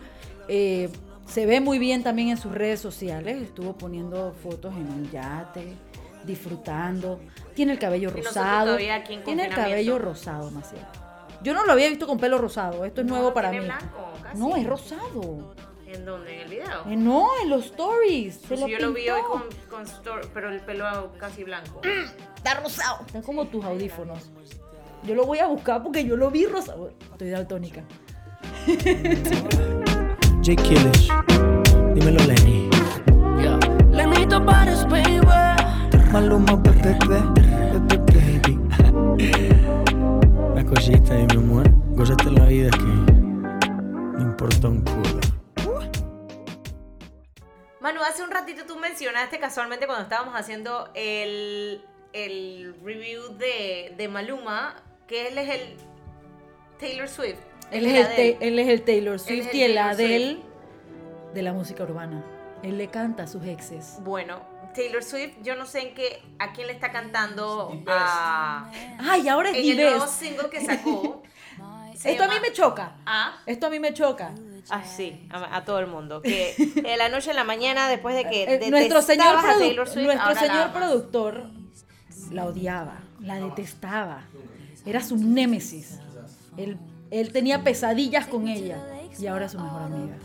Eh, 0.47 0.89
se 1.27 1.45
ve 1.45 1.59
muy 1.59 1.79
bien 1.79 2.01
también 2.01 2.29
en 2.29 2.37
sus 2.37 2.53
redes 2.53 2.79
sociales. 2.79 3.41
Estuvo 3.41 3.73
poniendo 3.77 4.33
fotos 4.41 4.73
en 4.75 4.89
un 4.89 5.11
yate, 5.11 5.73
disfrutando. 6.23 7.19
Tiene 7.53 7.73
el 7.73 7.79
cabello 7.79 8.09
rosado. 8.09 8.77
Tiene 9.25 9.45
el 9.45 9.53
cabello 9.53 9.99
rosado, 9.99 10.49
Maciel. 10.51 10.81
Yo 11.43 11.53
no 11.53 11.65
lo 11.65 11.73
había 11.73 11.89
visto 11.89 12.07
con 12.07 12.17
pelo 12.17 12.37
rosado. 12.37 12.85
Esto 12.85 13.01
es 13.01 13.07
No, 13.07 13.15
nuevo 13.15 13.33
para 13.33 13.49
mí. 13.51 13.59
tiene 13.59 13.73
blanco, 13.75 14.13
casi. 14.21 14.37
No, 14.39 14.55
es 14.55 14.65
rosado. 14.65 15.53
¿En 15.85 16.05
dónde? 16.05 16.33
¿En 16.35 16.39
el 16.41 16.49
video? 16.49 16.81
Eh, 16.87 16.95
no, 16.95 17.27
en 17.43 17.49
los 17.49 17.65
stories. 17.65 18.35
Se 18.35 18.47
Pues 18.47 18.59
lo 18.61 18.67
yo 18.67 18.79
lo 18.79 18.93
vi 18.93 19.09
hoy 19.09 19.21
con, 19.29 19.43
con 19.69 19.83
story, 19.83 20.27
pero 20.33 20.49
el 20.49 20.59
pelo 20.61 21.11
casi 21.19 21.43
blanco. 21.43 21.81
Está 22.37 22.55
rosado. 22.61 22.99
Está 23.05 23.21
como 23.21 23.45
tus 23.47 23.63
audífonos. 23.63 24.31
Yo 25.03 25.15
lo 25.15 25.25
voy 25.25 25.39
a 25.39 25.47
buscar 25.47 25.83
porque 25.83 26.05
yo 26.05 26.15
lo 26.15 26.31
vi 26.31 26.45
rosado. 26.45 26.91
Estoy 27.11 27.29
daltónica. 27.29 27.83
J 30.45 30.55
Killish, 30.61 31.09
dímelo 31.93 32.23
Lenny. 32.25 32.69
Lenito 33.91 34.43
pares, 34.45 34.85
baby. 34.89 35.19
Maluma, 36.11 36.55
bebé, 36.55 36.97
Una 40.73 40.81
cosita 40.81 41.13
ahí, 41.13 41.27
mi 41.27 41.35
amor. 41.37 41.69
Gózate 41.95 42.31
la 42.31 42.45
vida 42.45 42.71
que 42.71 42.79
no 42.83 44.19
importa 44.21 44.69
un 44.69 44.81
culo. 44.81 45.19
Manu, 47.79 48.01
hace 48.01 48.23
un 48.23 48.31
ratito 48.31 48.63
tú 48.65 48.77
mencionaste 48.79 49.37
casualmente 49.37 49.85
cuando 49.85 50.01
estábamos 50.05 50.33
haciendo 50.33 50.89
el, 50.95 51.85
el 52.13 52.75
review 52.83 53.37
de, 53.37 53.93
de 53.95 54.07
Maluma, 54.07 54.81
que 55.07 55.27
él 55.27 55.37
es 55.37 55.49
el 55.51 55.77
Taylor 56.79 57.07
Swift. 57.07 57.37
Él 57.69 57.85
es, 57.85 57.93
el 57.93 58.05
Adele. 58.05 58.33
Ta- 58.33 58.45
él 58.45 58.57
es 58.59 58.67
el 58.69 58.81
Taylor 58.81 59.19
Swift 59.19 59.39
es 59.41 59.47
el 59.49 59.55
y 59.55 59.61
el 59.61 59.75
Taylor 59.75 59.91
Adele 59.91 60.37
de 61.35 61.41
la 61.43 61.53
música 61.53 61.83
urbana. 61.83 62.23
Él 62.63 62.79
le 62.79 62.87
canta 62.87 63.23
a 63.23 63.27
sus 63.27 63.45
exes. 63.45 63.97
Bueno, 64.01 64.41
Taylor 64.73 65.03
Swift, 65.03 65.33
yo 65.43 65.55
no 65.55 65.65
sé 65.65 65.89
en 65.89 65.95
qué, 65.95 66.21
a 66.39 66.53
quién 66.53 66.67
le 66.67 66.73
está 66.73 66.91
cantando 66.91 67.71
a, 67.87 68.69
Ay, 68.99 69.27
ahora 69.29 69.49
es 69.51 69.57
en 69.57 69.79
el 69.79 69.85
nuevo 69.89 70.07
single 70.07 70.49
que 70.49 70.65
sacó. 70.65 71.23
Esto 72.03 72.23
a 72.23 72.27
mí 72.27 72.35
me 72.41 72.51
choca. 72.51 72.95
¿Ah? 73.05 73.37
Esto 73.45 73.67
a 73.67 73.69
mí 73.69 73.79
me 73.79 73.93
choca. 73.93 74.33
Ah, 74.69 74.83
sí, 74.83 75.25
a, 75.31 75.57
a 75.57 75.63
todo 75.63 75.79
el 75.79 75.87
mundo. 75.87 76.21
Que 76.21 76.53
en 76.85 76.97
la 76.97 77.07
noche 77.07 77.29
en 77.29 77.35
la 77.37 77.43
mañana, 77.43 77.87
después 77.87 78.15
de 78.15 78.23
que 78.29 78.43
Eh, 78.43 78.69
nuestro 78.69 79.01
señor, 79.01 79.37
produ- 79.37 79.85
Swift, 79.87 80.05
nuestro 80.05 80.47
la 80.47 80.73
productor 80.73 81.49
la 82.31 82.45
odiaba, 82.45 82.99
la 83.19 83.35
detestaba. 83.35 84.23
Era 84.85 85.01
su 85.01 85.15
némesis. 85.17 85.99
Él, 86.57 86.77
él 87.11 87.31
tenía 87.31 87.63
pesadillas 87.63 88.27
con 88.27 88.47
ella 88.47 88.77
y 89.19 89.27
ahora 89.27 89.45
es 89.45 89.51
su 89.51 89.59
mejor 89.59 89.83
amiga. 89.83 90.15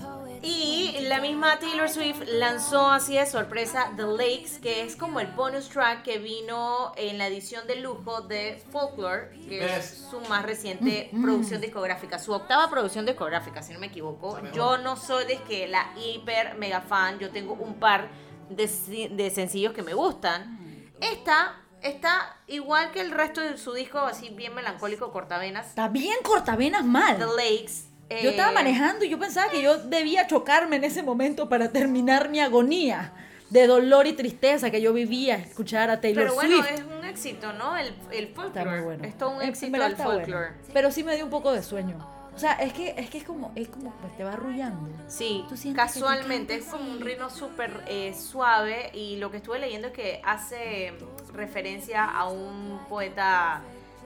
Y 0.42 0.96
la 1.02 1.20
misma 1.20 1.58
Taylor 1.58 1.88
Swift 1.88 2.22
lanzó 2.26 2.90
así 2.90 3.16
de 3.16 3.26
sorpresa 3.26 3.92
The 3.96 4.04
Lakes, 4.04 4.60
que 4.62 4.82
es 4.82 4.94
como 4.94 5.20
el 5.20 5.26
bonus 5.28 5.68
track 5.68 6.02
que 6.02 6.18
vino 6.18 6.92
en 6.96 7.18
la 7.18 7.26
edición 7.26 7.66
de 7.66 7.76
lujo 7.76 8.22
de 8.22 8.62
Folklore, 8.70 9.30
que 9.48 9.64
es 9.76 10.06
su 10.10 10.20
más 10.22 10.44
reciente 10.44 11.10
producción 11.22 11.60
discográfica, 11.60 12.18
su 12.18 12.32
octava 12.32 12.70
producción 12.70 13.04
discográfica, 13.04 13.62
si 13.62 13.72
no 13.72 13.80
me 13.80 13.86
equivoco. 13.86 14.38
Yo 14.52 14.78
no 14.78 14.96
soy 14.96 15.26
de 15.26 15.38
que 15.42 15.66
la 15.66 15.92
hiper 15.96 16.56
mega 16.56 16.80
fan, 16.80 17.18
yo 17.18 17.30
tengo 17.30 17.54
un 17.54 17.74
par 17.74 18.08
de, 18.48 19.08
de 19.10 19.30
sencillos 19.30 19.72
que 19.72 19.82
me 19.82 19.94
gustan. 19.94 20.56
Esta 21.00 21.56
está 21.82 22.36
igual 22.46 22.90
que 22.92 23.00
el 23.00 23.10
resto 23.10 23.40
de 23.40 23.56
su 23.58 23.72
disco, 23.72 23.98
así 23.98 24.30
bien 24.30 24.54
melancólico, 24.54 25.12
cortavenas. 25.12 25.68
Está 25.68 25.88
bien 25.88 26.16
cortavenas 26.22 26.84
mal. 26.84 27.18
The 27.18 27.26
Lakes. 27.26 27.87
Yo 28.10 28.30
estaba 28.30 28.50
eh, 28.50 28.54
manejando 28.54 29.04
y 29.04 29.08
yo 29.10 29.18
pensaba 29.18 29.50
que 29.50 29.60
yo 29.62 29.76
debía 29.78 30.26
chocarme 30.26 30.76
en 30.76 30.84
ese 30.84 31.02
momento 31.02 31.48
para 31.48 31.70
terminar 31.70 32.28
mi 32.30 32.40
agonía 32.40 33.12
de 33.50 33.66
dolor 33.66 34.06
y 34.06 34.12
tristeza 34.12 34.70
que 34.70 34.80
yo 34.80 34.92
vivía 34.92 35.36
escuchar 35.36 35.90
a 35.90 36.00
Taylor 36.00 36.24
Pero 36.24 36.34
bueno, 36.34 36.56
Swift. 36.56 36.70
es 36.70 36.82
un 36.98 37.04
éxito, 37.04 37.52
¿no? 37.54 37.76
El, 37.76 37.94
el 38.10 38.24
Está 38.24 38.42
folklore. 38.42 38.70
muy 38.70 38.80
bueno. 38.80 39.04
Es 39.04 39.16
todo 39.18 39.30
un 39.30 39.42
éxito 39.42 39.72
verdad 39.72 39.86
el 39.88 39.92
está 39.92 40.04
bueno. 40.04 40.20
folklore. 40.20 40.48
Pero 40.72 40.90
sí 40.90 41.02
me 41.04 41.14
dio 41.16 41.24
un 41.24 41.30
poco 41.30 41.52
de 41.52 41.62
sueño. 41.62 41.96
O 42.34 42.38
sea, 42.40 42.52
es 42.52 42.72
que 42.72 42.94
es 42.96 43.10
que 43.10 43.18
es 43.18 43.24
como 43.24 43.50
es 43.56 43.68
como 43.68 43.90
pues, 44.00 44.16
te 44.16 44.22
va 44.22 44.34
arrullando. 44.34 44.88
Sí, 45.08 45.44
casualmente 45.74 46.54
es 46.54 46.66
como 46.66 46.88
un 46.92 47.00
ritmo 47.00 47.28
súper 47.30 47.82
eh, 47.88 48.14
suave 48.14 48.90
y 48.94 49.16
lo 49.16 49.30
que 49.32 49.38
estuve 49.38 49.58
leyendo 49.58 49.88
es 49.88 49.92
que 49.94 50.20
hace 50.24 50.92
referencia 51.34 52.04
a 52.04 52.28
un 52.28 52.78
poeta 52.88 53.60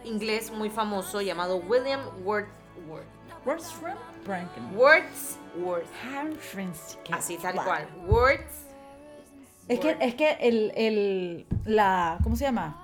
inglés 0.05 0.51
muy 0.51 0.71
famoso 0.71 1.21
llamado 1.21 1.57
William 1.57 2.01
Wordsworth. 2.25 3.05
Where's 3.45 3.71
from 3.73 3.97
Franklin? 4.25 4.65
Wordsworth. 4.77 5.89
Así 7.13 7.37
tal 7.39 7.55
cual. 7.65 7.89
Words. 8.07 8.67
Es 9.69 9.81
que 9.81 9.97
es 10.01 10.15
que 10.15 10.33
el, 10.41 10.73
el 10.77 11.47
la 11.65 12.19
¿cómo 12.23 12.37
se 12.37 12.45
llama? 12.45 12.79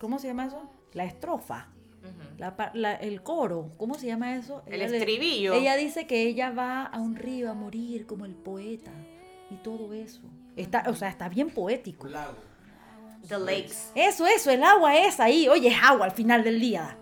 ¿Cómo 0.00 0.18
se 0.18 0.28
llama 0.28 0.46
eso? 0.46 0.62
La 0.92 1.04
estrofa. 1.04 1.68
La 2.38 2.56
pa- 2.56 2.70
la- 2.74 2.94
el 2.94 3.22
coro, 3.22 3.72
¿cómo 3.76 3.94
se 3.94 4.06
llama 4.06 4.36
eso? 4.36 4.62
El 4.66 4.74
Ella 4.74 4.88
le- 4.88 4.98
estribillo. 4.98 5.52
ella 5.54 5.74
dice 5.76 6.06
que 6.06 6.22
ella 6.22 6.50
va 6.50 6.84
a 6.84 6.98
un 7.00 7.16
río 7.16 7.50
a 7.50 7.54
morir 7.54 8.06
como 8.06 8.24
el 8.26 8.34
poeta 8.34 8.92
y 9.50 9.56
todo 9.56 9.92
eso. 9.92 10.20
Está, 10.56 10.84
o 10.88 10.94
sea, 10.94 11.08
está 11.08 11.28
bien 11.28 11.50
poético. 11.50 12.06
The 13.26 13.38
Lakes. 13.38 13.90
Eso, 13.96 14.26
eso, 14.26 14.50
el 14.52 14.62
agua 14.62 14.96
es 14.96 15.18
ahí. 15.18 15.48
Oye, 15.48 15.68
es 15.68 15.82
agua 15.82 16.06
al 16.06 16.12
final 16.12 16.44
del 16.44 16.60
día. 16.60 16.96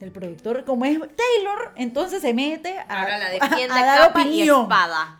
El 0.00 0.12
productor, 0.12 0.64
como 0.64 0.84
es 0.84 0.98
Taylor, 0.98 1.72
entonces 1.76 2.20
se 2.20 2.34
mete 2.34 2.78
a, 2.78 3.00
Ahora 3.00 3.18
la 3.18 3.26
a- 3.26 3.30
defiende 3.30 3.74
a 3.74 3.84
dar 3.86 3.98
capa 4.08 4.22
y 4.22 4.42
espada. 4.42 5.18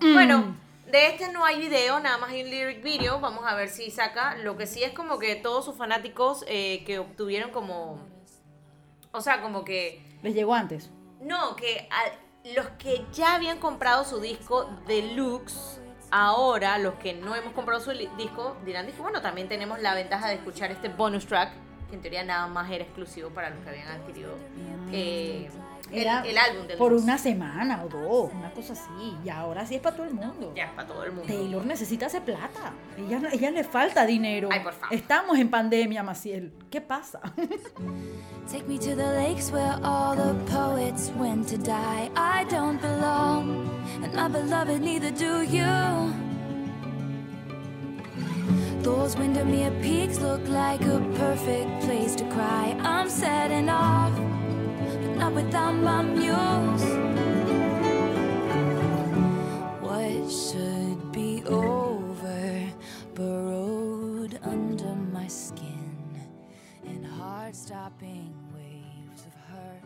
Bueno, 0.00 0.54
de 0.90 1.06
este 1.08 1.32
no 1.32 1.44
hay 1.44 1.58
video, 1.58 1.98
nada 1.98 2.16
más 2.18 2.30
hay 2.30 2.44
un 2.44 2.50
lyric 2.50 2.82
video. 2.82 3.18
Vamos 3.20 3.44
a 3.46 3.54
ver 3.56 3.68
si 3.68 3.90
saca. 3.90 4.36
Lo 4.36 4.56
que 4.56 4.66
sí 4.66 4.82
es 4.84 4.92
como 4.92 5.18
que 5.18 5.34
todos 5.34 5.64
sus 5.64 5.76
fanáticos 5.76 6.44
eh, 6.46 6.84
que 6.86 7.00
obtuvieron 7.00 7.50
como. 7.50 7.98
O 9.10 9.20
sea, 9.20 9.42
como 9.42 9.64
que. 9.64 10.00
Les 10.22 10.34
llegó 10.34 10.54
antes. 10.54 10.90
No, 11.20 11.56
que 11.56 11.88
a- 11.90 12.52
los 12.54 12.66
que 12.78 13.04
ya 13.12 13.34
habían 13.34 13.58
comprado 13.58 14.04
su 14.04 14.20
disco 14.20 14.70
deluxe, 14.86 15.80
ahora 16.12 16.78
los 16.78 16.94
que 16.94 17.14
no 17.14 17.34
hemos 17.34 17.52
comprado 17.52 17.82
su 17.82 17.90
disco 17.90 18.56
dirán, 18.64 18.86
disco, 18.86 19.02
bueno, 19.02 19.20
también 19.20 19.48
tenemos 19.48 19.80
la 19.82 19.94
ventaja 19.94 20.28
de 20.28 20.34
escuchar 20.34 20.70
este 20.70 20.88
bonus 20.88 21.26
track, 21.26 21.50
que 21.88 21.96
en 21.96 22.02
teoría 22.02 22.24
nada 22.24 22.46
más 22.48 22.70
era 22.70 22.84
exclusivo 22.84 23.30
para 23.30 23.50
los 23.50 23.58
que 23.64 23.70
habían 23.70 23.88
adquirido 23.88 24.34
eh, 24.92 25.48
el, 25.90 25.98
Era 25.98 26.20
el 26.20 26.36
álbum 26.36 26.62
deluxe. 26.66 26.76
por 26.78 26.92
una 26.92 27.16
semana 27.16 27.82
o 27.82 27.88
dos, 27.88 28.30
una 28.34 28.50
cosa 28.50 28.74
así. 28.74 29.16
Y 29.24 29.28
ahora 29.30 29.64
sí 29.64 29.76
es 29.76 29.80
para 29.80 29.96
todo 29.96 30.06
el 30.06 30.12
mundo. 30.14 30.52
Ya, 30.54 30.70
para 30.76 30.86
todo 30.86 31.02
el 31.04 31.12
mundo. 31.12 31.26
Taylor 31.26 31.64
necesita 31.64 32.06
hacer 32.06 32.22
plata. 32.22 32.72
Ella, 32.98 33.20
ella 33.32 33.50
le 33.50 33.64
falta 33.64 34.04
dinero. 34.04 34.50
Ay, 34.52 34.60
por 34.60 34.74
favor. 34.74 34.94
Estamos 34.94 35.38
en 35.38 35.48
pandemia, 35.48 36.02
Maciel. 36.02 36.52
¿Qué 36.70 36.80
pasa? 36.82 37.20
Take 38.52 38.66
me 38.66 38.78
to 38.78 38.94
the 38.96 39.12
lakes 39.14 39.50
where 39.50 39.76
all 39.82 40.14
the 40.16 40.34
poets 40.50 41.10
went 41.18 41.48
to 41.48 41.56
die. 41.58 42.10
I 42.16 42.44
don't 42.50 42.80
belong, 42.80 43.68
and 44.02 44.12
my 44.14 44.28
beloved, 44.28 44.80
neither 44.80 45.10
do 45.10 45.42
you. 45.42 45.64
Those 49.08 49.16
Windermere 49.16 49.70
peaks 49.80 50.20
look 50.20 50.46
like 50.48 50.82
a 50.82 51.00
perfect 51.14 51.80
place 51.84 52.14
to 52.16 52.24
cry. 52.24 52.76
I'm 52.80 53.08
setting 53.08 53.70
off, 53.70 54.14
but 54.14 55.16
not 55.16 55.32
without 55.32 55.72
my 55.76 56.02
muse. 56.02 56.84
What 59.80 60.30
should 60.30 61.10
be 61.10 61.42
over, 61.46 62.70
burrowed 63.14 64.38
under 64.42 64.94
my 65.10 65.26
skin, 65.26 66.20
in 66.84 67.02
heart 67.02 67.56
stopping 67.56 68.34
waves 68.54 69.24
of 69.24 69.32
hurt. 69.48 69.84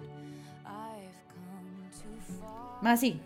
I've 0.66 1.16
come 1.28 1.86
too 1.94 2.34
far. 2.40 2.82
Masi, 2.82 3.20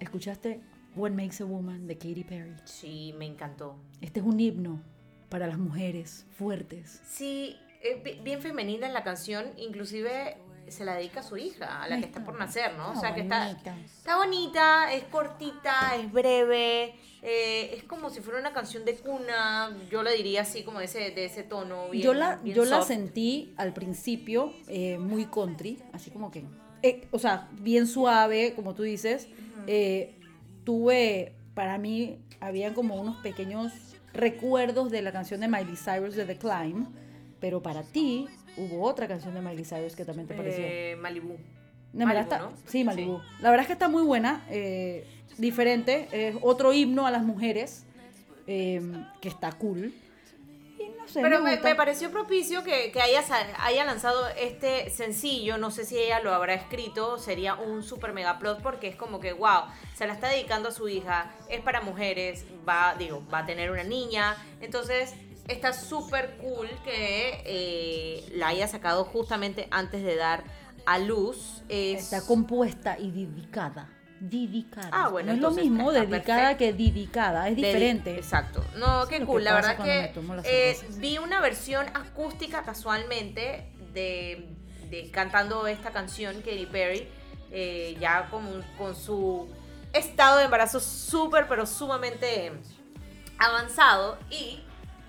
¿escuchaste 0.00 0.62
What 0.98 1.12
Makes 1.12 1.42
a 1.42 1.46
Woman 1.46 1.86
de 1.86 1.96
Katy 1.96 2.24
Perry? 2.24 2.54
Sí, 2.64 3.14
me 3.16 3.26
encantó. 3.26 3.76
Este 4.00 4.20
es 4.20 4.26
un 4.26 4.38
himno 4.40 4.82
para 5.28 5.46
las 5.46 5.58
mujeres 5.58 6.26
fuertes. 6.36 7.00
Sí, 7.08 7.56
eh, 7.82 8.00
bi- 8.04 8.20
bien 8.22 8.40
femenina 8.42 8.86
en 8.86 8.92
la 8.94 9.04
canción, 9.04 9.44
inclusive 9.56 10.36
se 10.68 10.84
la 10.84 10.96
dedica 10.96 11.20
a 11.20 11.22
su 11.22 11.36
hija, 11.38 11.82
a 11.82 11.88
la 11.88 11.98
que 11.98 12.04
está 12.04 12.22
por 12.24 12.38
nacer, 12.38 12.74
¿no? 12.76 12.90
O 12.92 13.00
sea, 13.00 13.14
que 13.14 13.22
está, 13.22 13.46
bonita. 13.48 13.76
está 13.86 14.16
bonita, 14.18 14.92
es 14.92 15.04
cortita, 15.04 15.96
es 15.96 16.12
breve, 16.12 16.94
eh, 17.22 17.74
es 17.74 17.84
como 17.84 18.10
si 18.10 18.20
fuera 18.20 18.38
una 18.38 18.52
canción 18.52 18.84
de 18.84 18.94
cuna, 18.96 19.74
yo 19.90 20.02
la 20.02 20.10
diría 20.10 20.42
así, 20.42 20.64
como 20.64 20.80
de 20.80 20.84
ese, 20.84 21.10
de 21.12 21.24
ese 21.24 21.42
tono. 21.42 21.88
Bien, 21.88 22.04
yo 22.04 22.12
la, 22.12 22.36
bien 22.36 22.54
yo 22.54 22.64
la 22.66 22.78
soft. 22.80 22.88
sentí 22.88 23.54
al 23.56 23.72
principio 23.72 24.52
eh, 24.66 24.98
muy 24.98 25.24
country, 25.26 25.78
así 25.94 26.10
como 26.10 26.30
que, 26.30 26.44
eh, 26.82 27.08
o 27.12 27.18
sea, 27.18 27.48
bien 27.52 27.86
suave, 27.86 28.52
como 28.54 28.74
tú 28.74 28.82
dices. 28.82 29.28
Eh, 29.66 30.17
tuve, 30.68 31.32
para 31.54 31.78
mí, 31.78 32.18
habían 32.40 32.74
como 32.74 32.96
unos 33.00 33.16
pequeños 33.22 33.72
recuerdos 34.12 34.90
de 34.90 35.00
la 35.00 35.12
canción 35.12 35.40
de 35.40 35.48
Miley 35.48 35.76
Cyrus 35.76 36.14
de 36.14 36.26
The 36.26 36.36
Climb, 36.36 36.88
pero 37.40 37.62
para 37.62 37.82
ti 37.84 38.26
hubo 38.58 38.82
otra 38.82 39.08
canción 39.08 39.32
de 39.32 39.40
Miley 39.40 39.64
Cyrus 39.64 39.96
que 39.96 40.04
también 40.04 40.28
te 40.28 40.34
pareció. 40.34 40.62
Eh, 40.66 40.94
Malibu. 41.00 41.38
No, 41.94 42.04
Malibu, 42.04 42.22
está- 42.22 42.38
¿no? 42.40 42.52
Sí, 42.66 42.84
Malibu. 42.84 43.18
La 43.40 43.48
verdad 43.48 43.62
es 43.62 43.66
que 43.68 43.72
está 43.72 43.88
muy 43.88 44.02
buena, 44.02 44.44
eh, 44.50 45.06
diferente, 45.38 46.06
es 46.12 46.36
otro 46.42 46.74
himno 46.74 47.06
a 47.06 47.10
las 47.10 47.24
mujeres, 47.24 47.86
eh, 48.46 48.82
que 49.22 49.30
está 49.30 49.52
cool. 49.52 49.94
Sé, 51.08 51.20
Pero 51.22 51.38
me 51.38 51.44
me, 51.44 51.50
gusta. 51.56 51.68
me 51.70 51.74
pareció 51.74 52.10
propicio 52.10 52.62
que, 52.62 52.92
que 52.92 53.00
haya, 53.00 53.24
haya 53.60 53.84
lanzado 53.84 54.28
este 54.38 54.90
sencillo. 54.90 55.56
No 55.58 55.70
sé 55.70 55.84
si 55.84 55.96
ella 55.98 56.20
lo 56.20 56.34
habrá 56.34 56.54
escrito. 56.54 57.18
Sería 57.18 57.54
un 57.54 57.82
super 57.82 58.12
mega 58.12 58.38
plot 58.38 58.60
porque 58.62 58.88
es 58.88 58.96
como 58.96 59.18
que, 59.20 59.32
wow, 59.32 59.62
se 59.94 60.06
la 60.06 60.12
está 60.12 60.28
dedicando 60.28 60.68
a 60.68 60.72
su 60.72 60.88
hija. 60.88 61.32
Es 61.48 61.60
para 61.62 61.80
mujeres. 61.80 62.44
Va, 62.68 62.94
digo, 62.98 63.22
va 63.32 63.38
a 63.40 63.46
tener 63.46 63.70
una 63.70 63.84
niña. 63.84 64.36
Entonces, 64.60 65.14
está 65.48 65.72
súper 65.72 66.36
cool 66.42 66.68
que 66.84 67.42
eh, 67.46 68.28
la 68.34 68.48
haya 68.48 68.68
sacado 68.68 69.04
justamente 69.04 69.66
antes 69.70 70.02
de 70.02 70.14
dar 70.16 70.44
a 70.84 70.98
luz. 70.98 71.62
Es- 71.68 72.12
Está 72.12 72.26
compuesta 72.26 72.98
y 72.98 73.10
dedicada. 73.10 73.88
Dedicada. 74.20 74.88
Ah, 74.92 75.08
bueno, 75.08 75.28
no 75.28 75.34
es 75.34 75.40
lo 75.40 75.50
mismo 75.52 75.92
está 75.92 76.04
dedicada 76.04 76.40
perfecto. 76.56 76.58
que 76.58 76.72
dedicada, 76.72 77.48
es 77.48 77.56
diferente. 77.56 78.16
Exacto. 78.16 78.64
No, 78.76 79.06
qué 79.06 79.24
cool. 79.24 79.40
que 79.40 79.44
La 79.44 79.54
verdad 79.54 79.76
que 79.82 80.12
eh, 80.44 80.76
vi 80.96 81.18
una 81.18 81.40
versión 81.40 81.86
acústica 81.94 82.62
casualmente 82.62 83.72
de, 83.94 84.48
de 84.90 85.10
cantando 85.10 85.66
esta 85.66 85.90
canción 85.90 86.34
Katy 86.36 86.66
Perry, 86.66 87.06
eh, 87.52 87.96
ya 88.00 88.28
como 88.30 88.50
con 88.76 88.96
su 88.96 89.48
estado 89.92 90.38
de 90.38 90.44
embarazo 90.46 90.80
súper, 90.80 91.46
pero 91.48 91.64
sumamente 91.64 92.52
avanzado 93.38 94.18
y 94.30 94.60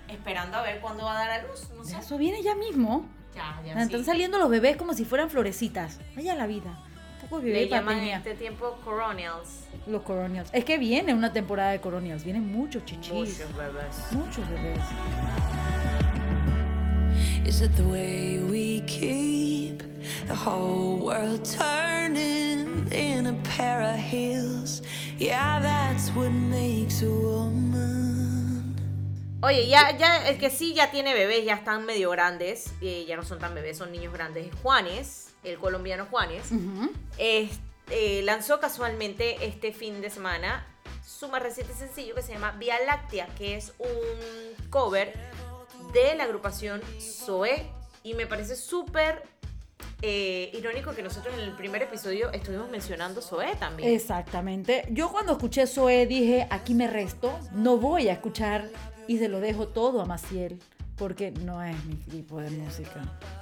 esperando 0.08 0.56
a 0.56 0.62
ver 0.62 0.80
cuándo 0.80 1.04
va 1.04 1.16
a 1.20 1.26
dar 1.26 1.30
a 1.40 1.42
luz. 1.48 1.68
No 1.76 1.84
sé. 1.84 1.98
Eso 1.98 2.16
viene 2.18 2.42
ya 2.42 2.54
mismo. 2.54 3.08
Ya, 3.34 3.60
ya 3.64 3.80
Están 3.80 4.00
sí. 4.00 4.06
saliendo 4.06 4.38
los 4.38 4.50
bebés 4.50 4.76
como 4.76 4.92
si 4.94 5.04
fueran 5.04 5.30
florecitas. 5.30 6.00
Vaya 6.16 6.34
la 6.34 6.46
vida. 6.46 6.82
Poco 7.30 7.42
Le 7.42 7.68
llaman 7.68 7.98
en 8.00 8.08
este 8.08 8.34
tiempo 8.34 8.76
coronials. 8.84 9.68
Los 9.86 10.02
coronials. 10.02 10.50
Es 10.52 10.64
que 10.64 10.78
viene 10.78 11.14
una 11.14 11.32
temporada 11.32 11.70
de 11.70 11.80
coronials. 11.80 12.24
Vienen 12.24 12.50
muchos 12.50 12.84
chichis. 12.84 13.12
Muchos 13.12 13.56
bebés. 13.56 14.12
Muchos 14.12 14.50
bebés. 14.50 14.80
Is 17.46 17.62
it 17.62 17.70
the 17.76 17.84
way 17.84 18.40
we 18.40 18.80
keep 18.86 19.82
the 20.26 20.34
whole 20.34 20.96
world 20.96 21.44
turning 21.44 22.88
in 22.92 23.26
a 23.26 23.34
pair 23.56 23.80
of 23.80 23.96
heels? 23.96 24.82
Yeah, 25.16 25.60
that's 25.60 26.10
what 26.16 26.30
makes 26.30 27.02
a 27.02 27.10
woman. 27.10 28.74
Oye, 29.42 29.68
ya, 29.68 29.96
ya, 29.96 30.28
el 30.28 30.36
que 30.36 30.50
sí 30.50 30.74
ya 30.74 30.90
tiene 30.90 31.14
bebés, 31.14 31.44
ya 31.44 31.54
están 31.54 31.86
medio 31.86 32.10
grandes, 32.10 32.72
eh, 32.82 33.04
ya 33.06 33.16
no 33.16 33.22
son 33.22 33.38
tan 33.38 33.54
bebés, 33.54 33.78
son 33.78 33.90
niños 33.92 34.12
grandes. 34.12 34.46
Es 34.46 34.54
Juanes, 34.62 35.29
el 35.42 35.58
colombiano 35.58 36.06
Juanes, 36.06 36.50
eh, 37.18 38.22
lanzó 38.24 38.60
casualmente 38.60 39.44
este 39.44 39.72
fin 39.72 40.00
de 40.00 40.10
semana 40.10 40.66
su 41.04 41.28
más 41.28 41.42
reciente 41.42 41.74
sencillo 41.74 42.14
que 42.14 42.22
se 42.22 42.32
llama 42.32 42.52
Vía 42.52 42.76
Láctea, 42.86 43.26
que 43.36 43.56
es 43.56 43.72
un 43.78 44.68
cover 44.70 45.12
de 45.92 46.14
la 46.14 46.24
agrupación 46.24 46.80
Zoé. 47.00 47.66
Y 48.02 48.14
me 48.14 48.26
parece 48.26 48.56
súper 48.56 49.22
eh, 50.02 50.50
irónico 50.54 50.94
que 50.94 51.02
nosotros 51.02 51.34
en 51.34 51.40
el 51.40 51.52
primer 51.52 51.82
episodio 51.82 52.30
estuvimos 52.32 52.70
mencionando 52.70 53.20
Zoé 53.20 53.54
también. 53.56 53.92
Exactamente. 53.92 54.86
Yo 54.90 55.10
cuando 55.10 55.32
escuché 55.32 55.66
Zoe 55.66 56.06
dije, 56.06 56.46
aquí 56.48 56.74
me 56.74 56.86
resto, 56.86 57.38
no 57.52 57.76
voy 57.76 58.08
a 58.08 58.12
escuchar 58.12 58.70
y 59.06 59.18
se 59.18 59.28
lo 59.28 59.40
dejo 59.40 59.68
todo 59.68 60.00
a 60.00 60.06
Maciel, 60.06 60.58
porque 61.00 61.30
no 61.30 61.62
es 61.62 61.82
mi 61.86 61.94
tipo 61.94 62.42
de 62.42 62.50
música. 62.50 63.00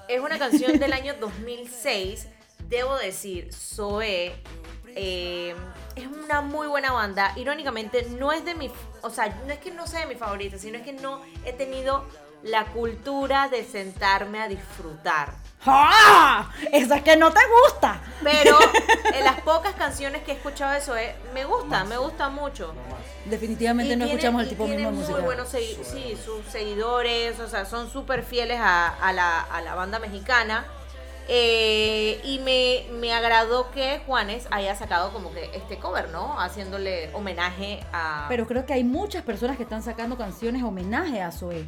Es 0.08 0.20
una 0.20 0.38
canción 0.38 0.78
del 0.78 0.92
año 0.92 1.14
2006. 1.18 2.28
Debo 2.68 2.96
decir, 2.96 3.52
Zoé 3.52 4.36
eh, 4.94 5.56
es 5.96 6.06
una 6.06 6.40
muy 6.40 6.68
buena 6.68 6.92
banda. 6.92 7.32
Irónicamente, 7.36 8.06
no 8.16 8.32
es 8.32 8.44
de 8.44 8.54
mi. 8.54 8.70
O 9.02 9.10
sea, 9.10 9.36
no 9.44 9.52
es 9.52 9.58
que 9.58 9.72
no 9.72 9.88
sea 9.88 10.00
de 10.00 10.06
mi 10.06 10.14
favorita, 10.14 10.56
sino 10.56 10.78
es 10.78 10.84
que 10.84 10.92
no 10.92 11.20
he 11.44 11.52
tenido 11.52 12.04
la 12.42 12.66
cultura 12.66 13.48
de 13.48 13.64
sentarme 13.64 14.40
a 14.40 14.48
disfrutar. 14.48 15.32
¡Ah! 15.66 16.50
Esa 16.72 17.02
que 17.02 17.16
no 17.16 17.32
te 17.32 17.40
gusta. 17.64 18.00
Pero 18.22 18.56
en 19.14 19.24
las 19.24 19.40
pocas 19.40 19.74
canciones 19.74 20.22
que 20.22 20.32
he 20.32 20.34
escuchado 20.36 20.72
de 20.72 20.80
Zoé, 20.80 21.16
me 21.34 21.44
gusta, 21.44 21.84
me 21.84 21.96
gusta 21.98 22.28
mucho. 22.28 22.72
Definitivamente 23.24 23.92
Y 23.94 23.96
no 23.96 24.04
tiene- 24.04 24.12
escuchamos 24.20 24.42
el 24.44 24.48
tipo 24.48 24.66
de 24.68 24.78
música. 24.78 25.12
Muy 25.16 25.20
buenos 25.26 25.52
segui- 25.52 25.82
sí, 25.82 26.16
sus 26.24 26.44
seguidores, 26.46 27.40
o 27.40 27.48
sea, 27.48 27.64
son 27.66 27.90
súper 27.90 28.22
fieles 28.22 28.58
a, 28.60 28.86
a 28.88 29.12
la, 29.12 29.40
a 29.40 29.60
la 29.60 29.74
banda 29.74 29.98
mexicana. 29.98 30.64
Eh, 31.30 32.20
y 32.24 32.38
me, 32.38 32.86
me 32.98 33.12
agradó 33.12 33.70
que 33.70 34.00
Juanes 34.06 34.46
haya 34.50 34.74
sacado 34.74 35.12
como 35.12 35.30
que 35.34 35.50
este 35.54 35.78
cover, 35.78 36.08
¿no? 36.08 36.40
Haciéndole 36.40 37.10
homenaje 37.12 37.84
a... 37.92 38.24
Pero 38.30 38.46
creo 38.46 38.64
que 38.64 38.72
hay 38.72 38.82
muchas 38.84 39.24
personas 39.24 39.58
que 39.58 39.64
están 39.64 39.82
sacando 39.82 40.16
canciones 40.16 40.62
homenaje 40.62 41.20
a 41.20 41.30
Zoe, 41.30 41.66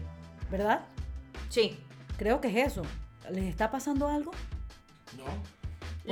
¿verdad? 0.50 0.80
sí. 1.48 1.78
Creo 2.18 2.40
que 2.42 2.48
es 2.48 2.72
eso. 2.72 2.82
¿Les 3.30 3.44
está 3.44 3.70
pasando 3.70 4.06
algo? 4.08 4.32
No. 5.16 5.24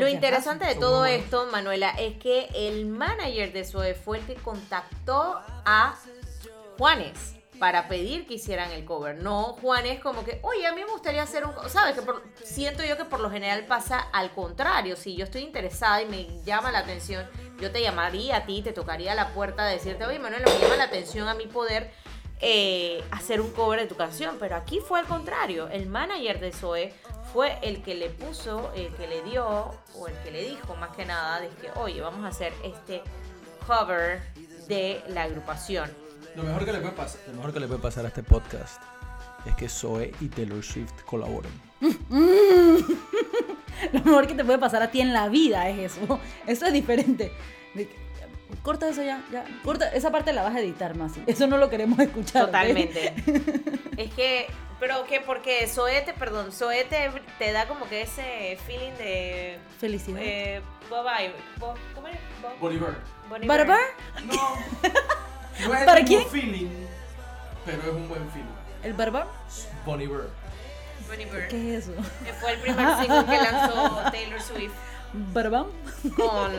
Lo 0.00 0.08
interesante 0.08 0.64
de 0.64 0.74
todo 0.74 1.00
buenos. 1.00 1.22
esto, 1.24 1.46
Manuela, 1.52 1.90
es 1.98 2.16
que 2.16 2.48
el 2.54 2.86
manager 2.86 3.52
de 3.52 3.64
Zoe 3.64 3.94
fue 3.94 4.18
el 4.18 4.24
que 4.26 4.34
contactó 4.36 5.38
a 5.66 5.94
Juanes 6.78 7.34
para 7.58 7.88
pedir 7.88 8.26
que 8.26 8.34
hicieran 8.34 8.70
el 8.70 8.84
cover. 8.86 9.16
No, 9.22 9.54
Juanes 9.60 10.00
como 10.00 10.24
que, 10.24 10.38
oye, 10.42 10.66
a 10.66 10.72
mí 10.72 10.82
me 10.82 10.90
gustaría 10.90 11.22
hacer 11.22 11.44
un... 11.44 11.52
co-". 11.52 11.68
¿Sabes? 11.68 11.94
que 11.96 12.02
por- 12.02 12.22
Siento 12.42 12.82
yo 12.84 12.96
que 12.96 13.04
por 13.04 13.20
lo 13.20 13.30
general 13.30 13.66
pasa 13.66 13.98
al 13.98 14.30
contrario. 14.32 14.96
Si 14.96 15.14
yo 15.16 15.24
estoy 15.24 15.42
interesada 15.42 16.00
y 16.00 16.06
me 16.06 16.42
llama 16.44 16.70
la 16.72 16.78
atención, 16.78 17.26
yo 17.60 17.70
te 17.72 17.82
llamaría 17.82 18.36
a 18.38 18.46
ti, 18.46 18.62
te 18.62 18.72
tocaría 18.72 19.14
la 19.14 19.34
puerta 19.34 19.66
de 19.66 19.74
decirte, 19.74 20.06
oye, 20.06 20.18
Manuela, 20.20 20.46
me 20.46 20.58
llama 20.58 20.76
la 20.76 20.84
atención 20.84 21.28
a 21.28 21.34
mi 21.34 21.46
poder 21.46 21.90
eh, 22.40 23.02
hacer 23.10 23.40
un 23.40 23.50
cover 23.50 23.80
de 23.80 23.86
tu 23.86 23.96
canción. 23.96 24.36
Pero 24.38 24.56
aquí 24.56 24.80
fue 24.80 25.00
al 25.00 25.06
contrario. 25.06 25.68
El 25.68 25.86
manager 25.86 26.40
de 26.40 26.52
Zoe 26.52 26.92
fue 27.32 27.58
el 27.62 27.82
que 27.82 27.94
le 27.94 28.10
puso, 28.10 28.72
el 28.74 28.94
que 28.94 29.06
le 29.06 29.22
dio, 29.22 29.46
o 29.94 30.08
el 30.08 30.14
que 30.24 30.30
le 30.30 30.44
dijo 30.48 30.74
más 30.76 30.96
que 30.96 31.04
nada, 31.04 31.40
de 31.40 31.48
que, 31.48 31.70
oye, 31.76 32.00
vamos 32.00 32.24
a 32.24 32.28
hacer 32.28 32.52
este 32.62 33.02
cover 33.66 34.22
de 34.66 35.02
la 35.08 35.24
agrupación. 35.24 35.90
Lo 36.36 36.42
mejor 36.42 36.64
que 36.64 36.72
le 36.72 36.80
puede 36.80 36.94
pasar. 36.94 37.20
Lo 37.26 37.34
mejor 37.34 37.52
que 37.52 37.60
le 37.60 37.66
puede 37.66 37.80
pasar 37.80 38.04
a 38.04 38.08
este 38.08 38.22
podcast 38.22 38.80
es 39.46 39.54
que 39.54 39.68
Zoe 39.68 40.12
y 40.20 40.28
Taylor 40.28 40.62
Swift 40.62 41.02
colaboren. 41.04 41.52
Lo 43.92 44.00
mejor 44.04 44.26
que 44.26 44.34
te 44.34 44.44
puede 44.44 44.58
pasar 44.58 44.82
a 44.82 44.90
ti 44.90 45.00
en 45.00 45.12
la 45.12 45.28
vida 45.28 45.68
es 45.68 45.92
eso. 45.92 46.18
Eso 46.46 46.66
es 46.66 46.72
diferente. 46.72 47.32
Corta 48.62 48.88
eso 48.88 49.02
ya, 49.02 49.22
ya. 49.30 49.44
Corta, 49.64 49.88
esa 49.92 50.10
parte 50.10 50.32
la 50.32 50.42
vas 50.42 50.54
a 50.54 50.60
editar 50.60 50.96
más. 50.96 51.12
Eso 51.26 51.46
no 51.46 51.58
lo 51.58 51.68
queremos 51.70 51.98
escuchar. 51.98 52.46
Totalmente. 52.46 53.14
es 53.96 54.12
que, 54.14 54.46
pero 54.80 55.04
que 55.04 55.20
porque 55.20 55.66
Zoe 55.68 56.00
te, 56.02 56.12
perdón, 56.14 56.52
Zoe 56.52 56.84
te, 56.84 57.52
da 57.52 57.66
como 57.66 57.88
que 57.88 58.02
ese 58.02 58.58
feeling 58.66 58.92
de... 58.98 59.58
Felicidad. 59.78 60.20
Eh, 60.22 60.60
Bob 60.90 61.06
Iver- 61.06 61.32
Bob- 61.58 61.78
¿Cómo? 61.94 62.08
Bob- 62.42 62.58
Bolivar. 62.60 62.94
Iver. 63.36 63.46
¿Barbar? 63.46 63.80
No. 64.24 64.34
No 65.66 65.74
es 65.74 65.84
¿Para 65.84 66.04
quién? 66.04 66.24
feeling, 66.28 66.70
pero 67.66 67.82
es 67.82 67.88
un 67.88 68.08
buen 68.08 68.30
feeling. 68.30 68.46
¿El 68.84 68.92
barbar? 68.94 69.26
Bon 69.84 70.00
Iver. 70.00 70.28
¿Qué 71.48 71.74
es 71.76 71.88
eso? 71.88 71.94
Fue 72.40 72.52
el 72.52 72.60
primer 72.60 72.96
single 73.00 73.24
que 73.24 73.36
lanzó 73.42 74.02
Taylor 74.12 74.40
Swift 74.40 74.72
¿Barbán? 75.32 75.66
con, 76.16 76.52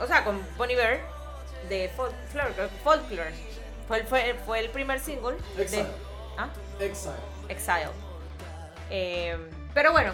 o 0.00 0.06
sea, 0.06 0.24
con 0.24 0.40
Bon 0.56 0.70
Iver 0.70 1.02
de 1.68 1.88
Folklore. 1.96 2.68
Folklore. 2.82 3.32
Fue, 3.88 3.98
el- 4.00 4.06
fue, 4.06 4.34
fue 4.44 4.58
el 4.60 4.70
primer 4.70 4.98
single 5.00 5.36
de 5.56 5.62
Exile. 5.62 5.86
¿Ah? 6.38 6.48
Exile. 6.80 7.14
Exile. 7.48 7.88
Eh, 8.90 9.36
pero 9.74 9.92
bueno, 9.92 10.12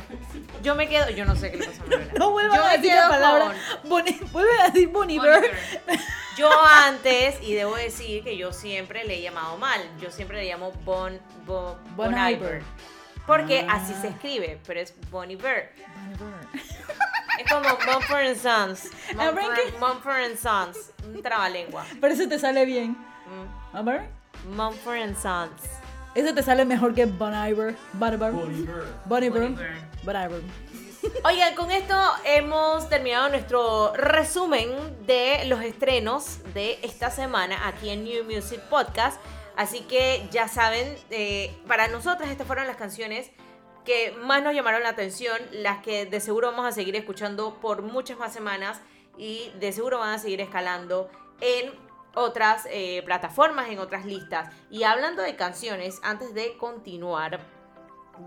yo 0.62 0.74
me 0.74 0.88
quedo, 0.88 1.08
yo 1.10 1.24
no 1.24 1.36
sé 1.36 1.50
qué 1.50 1.58
le 1.58 1.66
pasa 1.66 1.82
a 1.82 1.86
Manuela. 1.86 2.12
No 2.18 2.30
vuelvas 2.30 2.58
Yo 2.58 2.64
a 2.64 2.72
decir 2.72 2.94
la 2.94 3.08
palabra. 3.08 3.52
Boni- 3.84 4.18
Vuelve 4.32 4.60
a 4.60 4.64
decir 4.70 4.88
Bon 4.88 5.02
Bon 5.02 5.10
Iver. 5.10 5.44
Iver. 5.44 6.00
Yo 6.36 6.50
antes, 6.66 7.36
y 7.42 7.54
debo 7.54 7.76
decir 7.76 8.24
que 8.24 8.36
yo 8.36 8.52
siempre 8.52 9.04
le 9.04 9.18
he 9.18 9.22
llamado 9.22 9.56
mal, 9.58 9.80
yo 10.00 10.10
siempre 10.10 10.38
le 10.42 10.48
llamo 10.48 10.72
Bon, 10.84 11.20
Bon, 11.46 11.76
Bon 11.94 12.10
Bon 12.10 12.12
Iver. 12.12 12.30
Iver. 12.32 12.62
Porque 13.26 13.64
Ah. 13.68 13.74
así 13.76 13.94
se 14.00 14.08
escribe, 14.08 14.58
pero 14.66 14.80
es 14.80 14.94
Bon 15.10 15.30
Iver. 15.30 15.72
Iver. 17.38 17.48
como 17.50 17.68
Mumford 17.86 18.26
and 18.26 18.36
Sons. 18.36 18.90
Mumford, 19.14 19.78
Mumford 19.80 20.24
and 20.24 20.36
Sons. 20.36 20.92
Un 21.04 21.22
trabalengua. 21.22 21.84
Pero 22.00 22.12
ese 22.12 22.26
te 22.26 22.38
sale 22.38 22.64
bien. 22.64 22.90
Mm. 22.92 23.76
A 23.76 23.82
ver. 23.82 24.08
Mumford 24.44 25.02
and 25.02 25.16
Sons. 25.16 25.62
Ese 26.14 26.32
te 26.32 26.42
sale 26.42 26.64
mejor 26.64 26.94
que 26.94 27.06
Bon 27.06 27.32
Iver. 27.32 27.74
Bon 27.94 28.12
Iver. 28.12 28.32
Bon 28.32 28.54
Iver. 28.54 28.84
Bon 29.06 29.22
Iver. 29.22 29.40
Bon 29.40 29.52
Iver. 29.52 29.88
Bon 30.04 30.16
Iver. 30.16 30.42
Oigan, 31.24 31.54
con 31.54 31.70
esto 31.70 31.96
hemos 32.24 32.88
terminado 32.88 33.28
nuestro 33.28 33.92
resumen 33.94 34.70
de 35.06 35.44
los 35.46 35.60
estrenos 35.62 36.38
de 36.54 36.78
esta 36.82 37.10
semana 37.10 37.66
aquí 37.66 37.90
en 37.90 38.04
New 38.04 38.24
Music 38.24 38.60
Podcast. 38.70 39.20
Así 39.56 39.80
que 39.80 40.28
ya 40.30 40.48
saben, 40.48 40.96
eh, 41.10 41.54
para 41.66 41.88
nosotras 41.88 42.30
estas 42.30 42.46
fueron 42.46 42.66
las 42.66 42.76
canciones 42.76 43.30
que 43.84 44.12
más 44.12 44.42
nos 44.42 44.54
llamaron 44.54 44.82
la 44.82 44.90
atención, 44.90 45.36
las 45.50 45.82
que 45.82 46.06
de 46.06 46.20
seguro 46.20 46.50
vamos 46.50 46.66
a 46.66 46.72
seguir 46.72 46.96
escuchando 46.96 47.54
por 47.60 47.82
muchas 47.82 48.18
más 48.18 48.32
semanas 48.32 48.80
y 49.16 49.50
de 49.58 49.72
seguro 49.72 49.98
van 49.98 50.14
a 50.14 50.18
seguir 50.18 50.40
escalando 50.40 51.10
en 51.40 51.72
otras 52.14 52.66
eh, 52.70 53.02
plataformas, 53.04 53.68
en 53.68 53.78
otras 53.78 54.04
listas. 54.04 54.54
Y 54.70 54.84
hablando 54.84 55.22
de 55.22 55.36
canciones, 55.36 56.00
antes 56.02 56.34
de 56.34 56.56
continuar, 56.56 57.40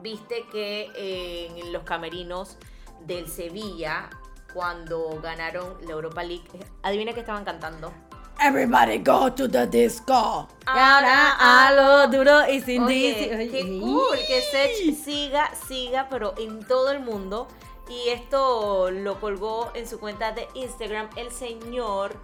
viste 0.02 0.46
que 0.52 0.92
en 0.96 1.72
los 1.72 1.84
camerinos 1.84 2.58
del 3.02 3.28
Sevilla, 3.28 4.10
cuando 4.54 5.20
ganaron 5.22 5.78
la 5.86 5.92
Europa 5.92 6.24
League, 6.24 6.48
eh, 6.54 6.66
adivina 6.84 7.14
qué 7.14 7.20
estaban 7.20 7.46
cantando. 7.46 7.92
Everybody 8.40 9.00
go 9.00 9.30
to 9.30 9.48
the 9.48 9.66
disco. 9.68 10.48
Y 10.62 10.70
Ahora 10.70 11.36
a 11.40 11.72
lo 11.72 12.08
duro 12.08 12.50
y 12.50 12.62
sin 12.62 12.84
Oye, 12.84 13.50
qué 13.52 13.80
cool 13.80 14.18
que 14.28 14.42
Sech 14.42 14.96
siga, 15.04 15.52
siga, 15.68 16.08
pero 16.10 16.34
en 16.38 16.66
todo 16.66 16.92
el 16.92 17.00
mundo. 17.00 17.48
Y 17.88 18.10
esto 18.10 18.90
lo 18.92 19.20
colgó 19.20 19.72
en 19.76 19.88
su 19.88 20.00
cuenta 20.00 20.32
de 20.32 20.48
Instagram 20.56 21.10
el 21.16 21.32
señor 21.32 22.16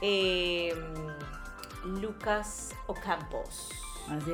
eh, 0.00 0.72
Lucas 1.84 2.74
Ocampos. 2.86 3.83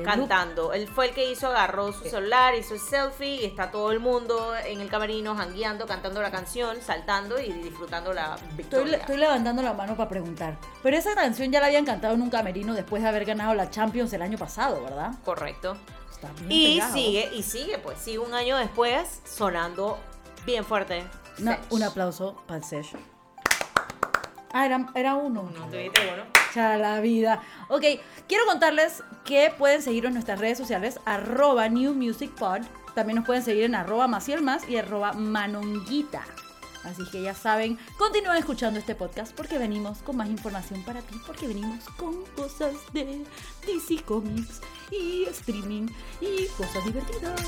Cantando. 0.03 0.73
Él 0.73 0.87
fue 0.87 1.07
el 1.07 1.13
que 1.13 1.31
hizo, 1.31 1.47
agarró 1.47 1.91
su 1.93 2.03
celular, 2.03 2.55
hizo 2.55 2.73
el 2.73 2.79
selfie 2.79 3.41
y 3.41 3.45
está 3.45 3.71
todo 3.71 3.91
el 3.91 3.99
mundo 3.99 4.53
en 4.65 4.81
el 4.81 4.89
camerino 4.89 5.35
jangueando, 5.35 5.85
cantando 5.85 6.21
la 6.21 6.29
canción, 6.31 6.81
saltando 6.81 7.39
y 7.39 7.51
disfrutando 7.51 8.13
la 8.13 8.35
victoria. 8.55 8.97
estoy 8.97 9.17
levantando 9.17 9.61
la 9.61 9.73
mano 9.73 9.95
para 9.95 10.09
preguntar. 10.09 10.57
Pero 10.83 10.97
esa 10.97 11.15
canción 11.15 11.51
ya 11.51 11.59
la 11.59 11.67
habían 11.67 11.85
cantado 11.85 12.13
en 12.13 12.21
un 12.21 12.29
camerino 12.29 12.73
después 12.73 13.01
de 13.01 13.09
haber 13.09 13.25
ganado 13.25 13.53
la 13.53 13.69
Champions 13.69 14.11
el 14.13 14.21
año 14.21 14.37
pasado, 14.37 14.83
¿verdad? 14.83 15.13
Correcto. 15.23 15.77
Está 16.11 16.29
bien 16.41 16.51
Y 16.51 16.73
pegado. 16.75 16.93
sigue, 16.93 17.29
y 17.33 17.43
sigue, 17.43 17.77
pues 17.79 17.97
sigue 17.97 18.19
un 18.19 18.33
año 18.33 18.57
después 18.57 19.21
sonando 19.25 19.97
bien 20.45 20.63
fuerte. 20.65 21.03
Un 21.69 21.83
aplauso 21.83 22.35
para 22.45 22.57
el 22.57 22.63
Sesh. 22.63 22.93
Ah, 24.53 24.65
era, 24.65 24.85
era 24.95 25.15
uno. 25.15 25.49
No, 25.55 25.65
tuviste 25.67 26.01
uno. 26.13 26.40
Ya 26.53 26.77
la 26.77 26.99
vida. 26.99 27.41
Ok, 27.69 27.83
quiero 28.27 28.45
contarles 28.45 29.03
que 29.23 29.53
pueden 29.57 29.81
seguir 29.81 30.05
en 30.05 30.13
nuestras 30.13 30.39
redes 30.39 30.57
sociales, 30.57 30.99
arroba 31.05 31.69
New 31.69 31.93
Music 31.93 32.31
Pod. 32.31 32.61
También 32.95 33.17
nos 33.17 33.25
pueden 33.25 33.43
seguir 33.43 33.63
en 33.63 33.75
arroba 33.75 34.07
Maciel 34.07 34.41
Más 34.41 34.67
y 34.67 34.77
arroba 34.77 35.13
Manonguita. 35.13 36.23
Así 36.83 37.03
que 37.11 37.21
ya 37.21 37.35
saben, 37.35 37.77
continúen 37.97 38.37
escuchando 38.37 38.79
este 38.79 38.95
podcast 38.95 39.35
porque 39.35 39.57
venimos 39.57 39.99
con 39.99 40.17
más 40.17 40.29
información 40.29 40.81
para 40.83 41.01
ti, 41.01 41.15
porque 41.25 41.47
venimos 41.47 41.85
con 41.97 42.25
cosas 42.35 42.73
de 42.91 43.23
DC 43.65 44.03
Comics 44.03 44.61
y 44.89 45.25
streaming 45.25 45.87
y 46.19 46.47
cosas 46.57 46.83
divertidas. 46.83 47.39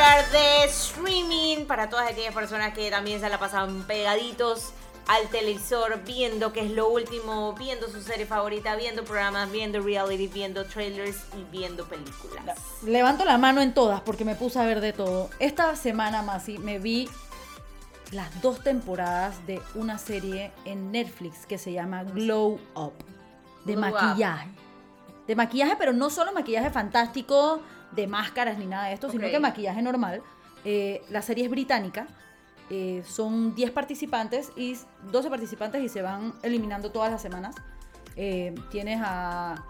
Hablar 0.00 0.30
de 0.30 0.64
streaming 0.64 1.66
para 1.66 1.90
todas 1.90 2.10
aquellas 2.10 2.32
personas 2.32 2.72
que 2.72 2.90
también 2.90 3.20
se 3.20 3.28
la 3.28 3.38
pasan 3.38 3.82
pegaditos 3.82 4.72
al 5.06 5.28
televisor, 5.28 6.02
viendo 6.04 6.54
qué 6.54 6.60
es 6.60 6.70
lo 6.70 6.88
último, 6.88 7.52
viendo 7.52 7.86
su 7.88 8.00
serie 8.00 8.24
favorita, 8.24 8.76
viendo 8.76 9.04
programas, 9.04 9.50
viendo 9.52 9.80
reality, 9.82 10.26
viendo 10.28 10.64
trailers 10.64 11.18
y 11.38 11.44
viendo 11.50 11.84
películas. 11.84 12.58
Levanto 12.82 13.26
la 13.26 13.36
mano 13.36 13.60
en 13.60 13.74
todas 13.74 14.00
porque 14.00 14.24
me 14.24 14.36
puse 14.36 14.58
a 14.58 14.64
ver 14.64 14.80
de 14.80 14.94
todo. 14.94 15.28
Esta 15.38 15.76
semana, 15.76 16.22
Masi, 16.22 16.56
me 16.56 16.78
vi 16.78 17.06
las 18.10 18.40
dos 18.40 18.62
temporadas 18.62 19.46
de 19.46 19.60
una 19.74 19.98
serie 19.98 20.50
en 20.64 20.92
Netflix 20.92 21.44
que 21.44 21.58
se 21.58 21.72
llama 21.72 22.04
Glow 22.04 22.58
Up. 22.74 22.94
De 23.66 23.74
Glow 23.74 23.88
Up. 23.88 23.92
maquillaje. 23.92 24.48
De 25.26 25.36
maquillaje, 25.36 25.76
pero 25.78 25.92
no 25.92 26.08
solo 26.08 26.32
maquillaje 26.32 26.70
fantástico, 26.70 27.60
de 27.92 28.06
máscaras 28.06 28.58
ni 28.58 28.66
nada 28.66 28.86
de 28.88 28.94
esto, 28.94 29.10
sino 29.10 29.28
que 29.28 29.40
maquillaje 29.40 29.82
normal. 29.82 30.22
Eh, 30.64 31.02
la 31.10 31.22
serie 31.22 31.44
es 31.44 31.50
británica. 31.50 32.06
eh, 32.72 33.02
son 33.04 33.54
10 33.56 33.72
participantes 33.72 34.52
y 34.56 34.78
12 35.10 35.28
participantes 35.28 35.82
y 35.82 35.88
se 35.88 36.02
van 36.02 36.34
eliminando 36.42 36.92
todas 36.92 37.10
las 37.10 37.20
semanas. 37.20 37.56
Eh, 38.14 38.54
tienes 38.70 39.00
a 39.02 39.64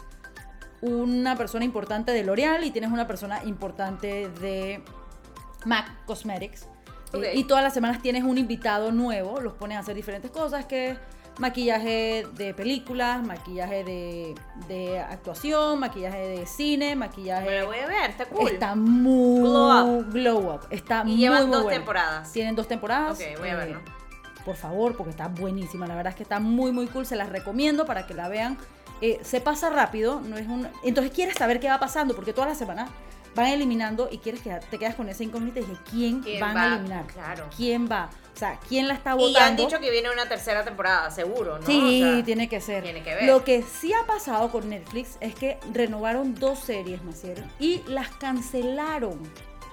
una 0.83 1.35
persona 1.37 1.65
importante 1.65 2.13
de 2.13 2.25
L'Oreal 2.25 2.63
y 2.65 2.71
tienes 2.71 2.91
una 2.91 3.07
persona 3.07 3.43
importante 3.45 4.29
de 4.29 4.83
MAC 5.65 6.05
Cosmetics. 6.05 6.67
Y 7.35 7.45
todas 7.45 7.65
las 7.65 7.75
semanas 7.75 8.03
tienes 8.03 8.23
un 8.23 8.39
invitado 8.39 8.93
nuevo, 8.93 9.41
los 9.41 9.55
pones 9.55 9.77
a 9.79 9.81
hacer 9.81 9.97
diferentes 9.97 10.31
cosas, 10.31 10.67
que 10.67 10.97
maquillaje 11.39 12.27
de 12.35 12.55
películas, 12.55 13.23
maquillaje 13.23 13.85
de, 13.85 14.35
de 14.69 14.99
actuación, 14.99 15.81
maquillaje 15.81 16.19
de 16.19 16.47
cine, 16.47 16.97
maquillaje... 16.97 17.49
Me 17.49 17.61
lo 17.61 17.67
voy 17.67 17.79
a 17.79 17.87
ver, 17.87 18.11
está 18.11 18.27
cool. 18.27 18.51
Está 18.51 18.75
muy 18.75 19.41
Glow 19.41 20.05
glow 20.11 20.55
up. 20.55 20.61
Está 20.71 21.03
Y 21.03 21.11
muy, 21.11 21.17
llevan 21.17 21.49
muy 21.49 21.57
dos 21.57 21.69
temporadas. 21.69 22.33
Tienen 22.33 22.55
dos 22.57 22.69
temporadas. 22.69 23.19
Ok, 23.19 23.39
voy 23.39 23.49
a 23.49 23.53
eh, 23.53 23.57
verlo. 23.57 23.81
Por 24.45 24.57
favor, 24.57 24.97
porque 24.97 25.11
está 25.11 25.29
buenísima. 25.29 25.87
La 25.87 25.95
verdad 25.95 26.11
es 26.11 26.17
que 26.17 26.23
está 26.23 26.41
muy, 26.41 26.73
muy 26.73 26.87
cool. 26.87 27.07
Se 27.07 27.17
las 27.17 27.29
recomiendo 27.29 27.87
para 27.87 28.07
que 28.07 28.15
la 28.15 28.29
vean. 28.29 28.59
Eh, 29.01 29.21
se 29.23 29.41
pasa 29.41 29.71
rápido. 29.71 30.21
No 30.21 30.37
es 30.37 30.47
un... 30.47 30.69
Entonces 30.83 31.13
quieres 31.13 31.37
saber 31.37 31.61
qué 31.61 31.69
va 31.69 31.79
pasando, 31.79 32.15
porque 32.15 32.33
todas 32.33 32.51
las 32.51 32.59
semanas 32.59 32.91
van 33.35 33.47
eliminando 33.47 34.09
y 34.11 34.19
quieres 34.19 34.41
que 34.43 34.59
te 34.71 34.79
quedas 34.79 34.95
con 34.95 35.09
esa 35.09 35.23
incógnita 35.23 35.61
y 35.61 35.65
dije, 35.65 35.81
¿quién, 35.91 36.21
¿Quién 36.21 36.41
van 36.41 36.57
va? 36.57 36.63
a 36.63 36.67
eliminar? 36.75 37.07
Claro. 37.07 37.47
¿Quién 37.57 37.89
va? 37.89 38.11
O 38.35 38.39
sea, 38.41 38.59
¿quién 38.69 38.89
la 38.89 38.95
está 38.95 39.11
Y 39.19 39.33
ya 39.33 39.47
han 39.47 39.57
votando? 39.57 39.67
dicho 39.67 39.81
que 39.81 39.91
viene 39.91 40.11
una 40.11 40.29
tercera 40.29 40.65
temporada, 40.65 41.11
seguro, 41.11 41.59
¿no? 41.59 41.67
Sí, 41.67 42.03
O 42.03 42.15
sea, 42.17 42.25
tiene 42.25 42.49
que 42.49 42.61
ser. 42.61 42.83
tiene 42.83 43.03
que 43.03 43.15
ver. 43.15 43.25
Lo 43.25 43.45
que 43.45 43.63
sí 43.63 43.93
ha 43.93 44.07
pasado 44.07 44.51
con 44.51 44.69
Netflix 44.71 45.17
es 45.21 45.35
que 45.35 45.59
renovaron 45.73 46.35
dos 46.35 46.59
series, 46.61 47.03
Maciel, 47.05 47.45
y 47.59 47.83
las 47.87 48.09
cancelaron 48.17 49.19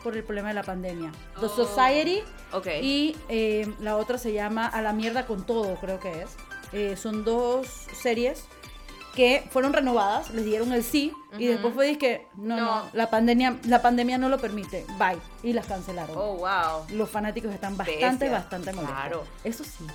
por 0.04 0.16
el 0.16 0.24
problema 0.24 0.50
de 0.50 0.54
la 0.56 0.64
pandemia. 0.64 1.12
The 1.40 1.46
Oh. 1.46 1.50
Society 1.50 2.22
Ok. 2.54 2.68
y 2.82 3.16
eh, 3.30 3.72
la 3.80 3.98
otra 3.98 4.18
se 4.18 4.32
llama 4.34 4.68
A 4.68 4.82
la 4.82 4.94
mierda 4.94 5.26
con 5.26 5.46
todo, 5.46 5.76
creo 5.76 6.00
que 6.00 6.22
es. 6.24 6.30
Eh, 6.74 6.98
son 6.98 7.24
dos 7.24 7.68
series 8.02 8.44
que 9.18 9.44
fueron 9.50 9.74
renovadas, 9.74 10.30
les 10.30 10.46
dieron 10.46 10.72
el 10.74 10.84
sí 10.84 11.12
y 11.40 11.48
después 11.48 11.74
fue 11.74 11.98
que 11.98 12.28
no, 12.36 12.56
no, 12.56 12.66
No. 12.84 12.90
la 12.94 13.10
pandemia, 13.10 13.58
la 13.66 13.82
pandemia 13.82 14.20
no 14.20 14.30
lo 14.30 14.38
permite, 14.38 14.86
bye 15.00 15.18
y 15.42 15.54
las 15.54 15.66
cancelaron. 15.66 16.16
Oh, 16.16 16.36
wow. 16.36 16.86
Los 16.92 17.10
fanáticos 17.10 17.52
están 17.52 17.76
bastante, 17.76 18.06
Bestia. 18.06 18.32
bastante 18.32 18.74
molestos. 18.74 18.96
Claro. 19.00 19.24
Eso 19.44 19.64
sí, 19.64 19.88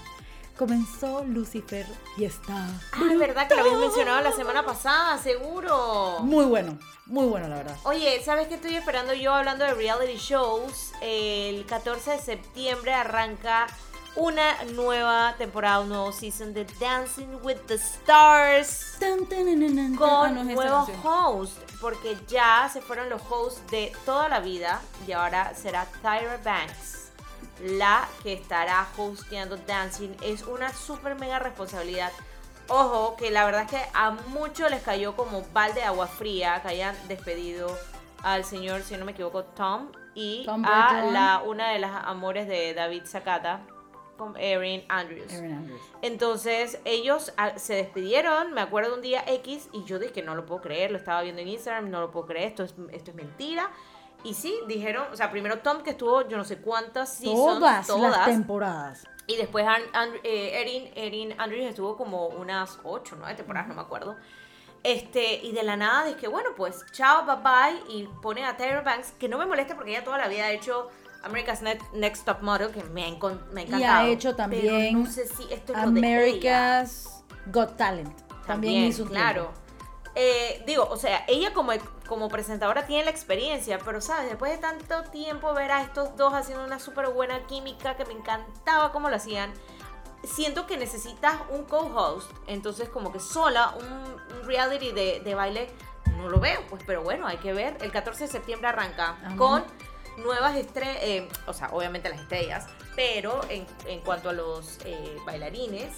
comenzó 0.58 1.22
Lucifer 1.24 1.86
y 2.16 2.24
está 2.24 2.66
Ah, 2.92 3.00
es 3.12 3.18
verdad 3.18 3.46
que 3.46 3.54
lo 3.54 3.60
habías 3.60 3.78
mencionado 3.78 4.20
la 4.22 4.32
semana 4.32 4.64
pasada, 4.64 5.16
seguro. 5.18 6.18
muy 6.22 6.44
bueno, 6.44 6.76
muy 7.06 7.26
bueno 7.26 7.46
la 7.48 7.56
verdad. 7.56 7.76
Oye, 7.84 8.20
¿sabes 8.24 8.48
qué 8.48 8.54
estoy 8.54 8.74
esperando 8.74 9.14
yo 9.14 9.32
hablando 9.34 9.64
de 9.64 9.74
reality 9.74 10.16
shows? 10.16 10.92
El 11.00 11.64
14 11.66 12.10
de 12.10 12.18
septiembre 12.18 12.92
arranca 12.92 13.68
una 14.14 14.62
nueva 14.74 15.34
temporada, 15.38 15.80
un 15.80 15.88
nuevo 15.88 16.12
season 16.12 16.52
de 16.52 16.64
Dancing 16.78 17.38
with 17.42 17.58
the 17.66 17.74
Stars 17.74 18.96
Tan, 19.00 19.24
con 19.96 20.08
Ah, 20.10 20.28
no, 20.30 20.40
esta 20.42 20.54
nuevos 20.54 20.90
hosts, 21.02 21.74
porque 21.80 22.18
ya 22.28 22.68
se 22.72 22.80
fueron 22.82 23.08
los 23.08 23.22
hosts 23.28 23.62
de 23.70 23.92
toda 24.04 24.28
la 24.28 24.40
vida 24.40 24.80
y 25.06 25.12
ahora 25.12 25.54
será 25.54 25.86
Tyra 26.02 26.38
Banks 26.44 27.02
la 27.62 28.08
que 28.22 28.32
estará 28.32 28.86
hosteando 28.96 29.56
Dancing. 29.56 30.16
Es 30.22 30.42
una 30.42 30.72
super 30.72 31.14
mega 31.14 31.38
responsabilidad. 31.38 32.10
Ojo, 32.68 33.16
que 33.16 33.30
la 33.30 33.44
verdad 33.44 33.62
es 33.62 33.70
que 33.70 33.82
a 33.94 34.10
muchos 34.28 34.70
les 34.70 34.82
cayó 34.82 35.14
como 35.14 35.42
balde 35.52 35.80
de 35.80 35.86
agua 35.86 36.06
fría 36.06 36.60
que 36.62 36.68
hayan 36.68 36.96
despedido 37.08 37.76
al 38.22 38.44
señor, 38.44 38.82
si 38.82 38.96
no 38.96 39.04
me 39.04 39.12
equivoco, 39.12 39.44
Tom 39.44 39.90
y 40.14 40.44
Tom 40.44 40.64
a 40.64 41.02
la, 41.04 41.42
una 41.44 41.70
de 41.70 41.78
las 41.78 42.04
amores 42.04 42.46
de 42.46 42.72
David 42.74 43.02
Sakata, 43.04 43.60
con 44.22 44.36
Erin 44.36 44.84
Andrews. 44.88 45.32
Erin 45.32 45.52
Andrews. 45.52 45.80
Entonces 46.00 46.78
ellos 46.84 47.32
ah, 47.36 47.58
se 47.58 47.74
despidieron, 47.74 48.52
me 48.52 48.60
acuerdo 48.60 48.94
un 48.94 49.02
día 49.02 49.24
X 49.26 49.68
y 49.72 49.82
yo 49.84 49.98
dije 49.98 50.12
que 50.12 50.22
no 50.22 50.36
lo 50.36 50.46
puedo 50.46 50.60
creer, 50.60 50.92
lo 50.92 50.98
estaba 50.98 51.22
viendo 51.22 51.42
en 51.42 51.48
Instagram, 51.48 51.90
no 51.90 52.00
lo 52.00 52.12
puedo 52.12 52.26
creer, 52.26 52.48
esto 52.48 52.62
es, 52.62 52.74
esto 52.92 53.10
es 53.10 53.16
mentira. 53.16 53.68
Y 54.22 54.34
sí, 54.34 54.56
dijeron, 54.68 55.06
o 55.12 55.16
sea, 55.16 55.32
primero 55.32 55.58
Tom 55.58 55.82
que 55.82 55.90
estuvo 55.90 56.28
yo 56.28 56.36
no 56.36 56.44
sé 56.44 56.58
cuántas 56.58 57.14
seasons, 57.14 57.58
Todas, 57.58 57.86
todas, 57.88 58.16
las 58.16 58.26
temporadas. 58.26 59.04
y 59.26 59.36
después 59.36 59.66
eh, 60.22 60.60
Erin, 60.60 60.92
Erin 60.94 61.40
Andrews 61.40 61.64
estuvo 61.64 61.96
como 61.96 62.28
unas 62.28 62.78
8, 62.84 63.16
9 63.18 63.34
temporadas, 63.34 63.68
no 63.68 63.74
me 63.74 63.80
acuerdo. 63.80 64.16
Este, 64.84 65.44
y 65.44 65.52
de 65.52 65.64
la 65.64 65.76
nada 65.76 66.04
dije, 66.04 66.28
bueno, 66.28 66.50
pues 66.56 66.84
chao, 66.92 67.24
bye 67.24 67.36
bye. 67.36 67.96
Y 67.96 68.06
pone 68.20 68.44
a 68.44 68.56
Tyra 68.56 68.82
Banks, 68.82 69.12
que 69.12 69.28
no 69.28 69.38
me 69.38 69.46
molesta 69.46 69.74
porque 69.74 69.90
ella 69.90 70.04
toda 70.04 70.18
la 70.18 70.28
vida 70.28 70.44
ha 70.44 70.52
hecho 70.52 70.90
America's 71.24 71.62
Ne- 71.62 71.78
Next 71.92 72.24
Top 72.24 72.40
Model, 72.42 72.70
que 72.70 72.82
me 72.84 73.04
ha, 73.04 73.10
me 73.52 73.62
ha 73.62 73.78
Y 73.78 73.84
ha 73.84 74.06
hecho 74.06 74.34
también 74.34 75.04
no 75.04 75.10
sé 75.10 75.26
si 75.26 75.44
esto 75.52 75.72
es. 75.72 75.78
America's 75.78 77.24
Got 77.46 77.76
Talent. 77.76 78.16
También, 78.46 78.84
hizo 78.84 79.04
un 79.04 79.08
claro. 79.10 79.52
Eh, 80.14 80.62
digo, 80.66 80.86
o 80.90 80.96
sea, 80.96 81.24
ella 81.26 81.54
como, 81.54 81.72
como 82.06 82.28
presentadora 82.28 82.86
tiene 82.86 83.04
la 83.04 83.10
experiencia, 83.10 83.78
pero 83.78 84.00
sabes, 84.00 84.28
después 84.28 84.52
de 84.52 84.58
tanto 84.58 85.04
tiempo 85.04 85.54
ver 85.54 85.72
a 85.72 85.80
estos 85.82 86.16
dos 86.16 86.34
haciendo 86.34 86.64
una 86.64 86.78
súper 86.78 87.08
buena 87.08 87.46
química 87.46 87.96
que 87.96 88.04
me 88.04 88.12
encantaba 88.12 88.92
cómo 88.92 89.08
lo 89.08 89.16
hacían, 89.16 89.52
siento 90.24 90.66
que 90.66 90.76
necesitas 90.76 91.36
un 91.50 91.64
co-host, 91.64 92.30
entonces 92.46 92.90
como 92.90 93.10
que 93.10 93.20
sola 93.20 93.74
un, 93.80 93.86
un 94.38 94.46
reality 94.46 94.92
de, 94.92 95.20
de 95.20 95.34
baile 95.34 95.70
no 96.18 96.28
lo 96.28 96.38
veo, 96.40 96.60
pues 96.68 96.82
pero 96.86 97.02
bueno, 97.02 97.26
hay 97.26 97.38
que 97.38 97.52
ver. 97.54 97.78
El 97.80 97.90
14 97.90 98.24
de 98.24 98.30
septiembre 98.30 98.68
arranca 98.68 99.16
Ajá. 99.24 99.36
con 99.36 99.64
nuevas 100.18 100.56
estrellas, 100.56 101.26
o 101.46 101.52
sea, 101.52 101.68
obviamente 101.72 102.08
las 102.08 102.20
estrellas, 102.20 102.66
pero 102.96 103.40
en, 103.48 103.66
en 103.86 104.00
cuanto 104.00 104.28
a 104.30 104.32
los 104.32 104.78
eh, 104.84 105.16
bailarines, 105.24 105.92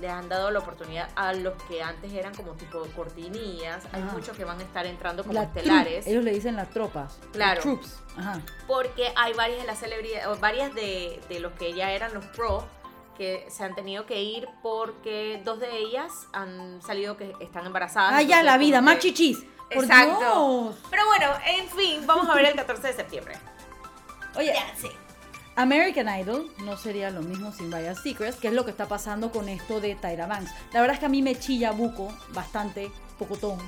le 0.00 0.10
han 0.10 0.28
dado 0.28 0.50
la 0.50 0.58
oportunidad 0.58 1.08
a 1.16 1.32
los 1.32 1.54
que 1.64 1.82
antes 1.82 2.12
eran 2.12 2.34
como 2.34 2.52
tipo 2.52 2.80
cortinillas. 2.94 3.82
Hay 3.92 4.02
Ajá. 4.02 4.12
muchos 4.12 4.36
que 4.36 4.44
van 4.44 4.60
a 4.60 4.62
estar 4.62 4.84
entrando 4.84 5.22
como 5.22 5.32
La 5.34 5.44
estelares. 5.44 6.06
ellos 6.06 6.22
le 6.22 6.32
dicen 6.32 6.54
las 6.54 6.68
tropas. 6.68 7.18
Claro. 7.32 7.62
Troops. 7.62 7.96
Ajá. 8.18 8.40
Porque 8.66 9.10
hay 9.16 9.32
varias 9.32 9.60
de 9.62 9.66
las 9.66 9.78
celebridades, 9.78 10.38
varias 10.38 10.74
de, 10.74 11.18
de 11.30 11.40
los 11.40 11.52
que 11.54 11.72
ya 11.72 11.92
eran 11.92 12.12
los 12.12 12.26
pro, 12.26 12.66
que 13.16 13.46
se 13.48 13.64
han 13.64 13.74
tenido 13.74 14.04
que 14.04 14.20
ir 14.22 14.46
porque 14.62 15.40
dos 15.42 15.58
de 15.60 15.74
ellas 15.78 16.12
han 16.34 16.82
salido 16.82 17.16
que 17.16 17.34
están 17.40 17.64
embarazadas. 17.64 18.12
Ah, 18.16 18.20
ya, 18.22 18.42
la 18.42 18.58
vida, 18.58 18.78
como 18.78 18.86
más 18.90 18.96
que- 18.96 19.14
chichis. 19.14 19.38
Por 19.72 19.82
Exacto. 19.82 20.18
Dios. 20.20 20.76
Pero 20.90 21.06
bueno, 21.06 21.32
en 21.46 21.68
fin, 21.70 22.06
vamos 22.06 22.28
a 22.28 22.34
ver 22.34 22.44
el 22.44 22.54
14 22.54 22.86
de 22.88 22.92
septiembre. 22.92 23.34
Oye, 24.36 24.54
sí. 24.80 24.88
American 25.56 26.06
Idol 26.20 26.50
no 26.64 26.76
sería 26.76 27.10
lo 27.10 27.22
mismo 27.22 27.50
sin 27.50 27.66
Victoria's 27.66 28.02
Secrets, 28.02 28.36
que 28.36 28.48
es 28.48 28.54
lo 28.54 28.64
que 28.66 28.70
está 28.70 28.86
pasando 28.86 29.32
con 29.32 29.48
esto 29.48 29.80
de 29.80 29.94
Tyra 29.94 30.26
Banks. 30.26 30.50
La 30.72 30.80
verdad 30.80 30.94
es 30.94 31.00
que 31.00 31.06
a 31.06 31.08
mí 31.08 31.22
me 31.22 31.34
chilla 31.34 31.70
buco 31.72 32.08
bastante, 32.34 32.90
pocotón, 33.18 33.58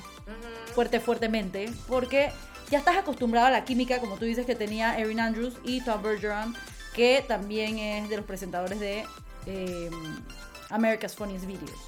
fuerte, 0.75 0.99
fuertemente, 0.99 1.71
porque 1.87 2.31
ya 2.69 2.77
estás 2.77 2.97
acostumbrado 2.97 3.47
a 3.47 3.49
la 3.49 3.65
química, 3.65 3.99
como 3.99 4.17
tú 4.17 4.25
dices, 4.25 4.45
que 4.45 4.55
tenía 4.55 4.99
Erin 4.99 5.19
Andrews 5.19 5.55
y 5.63 5.81
Tom 5.81 6.03
Bergeron, 6.03 6.55
que 6.93 7.25
también 7.27 7.79
es 7.79 8.07
de 8.07 8.17
los 8.17 8.25
presentadores 8.25 8.79
de 8.79 9.05
eh, 9.47 9.89
America's 10.69 11.15
Funniest 11.15 11.47
Videos. 11.47 11.79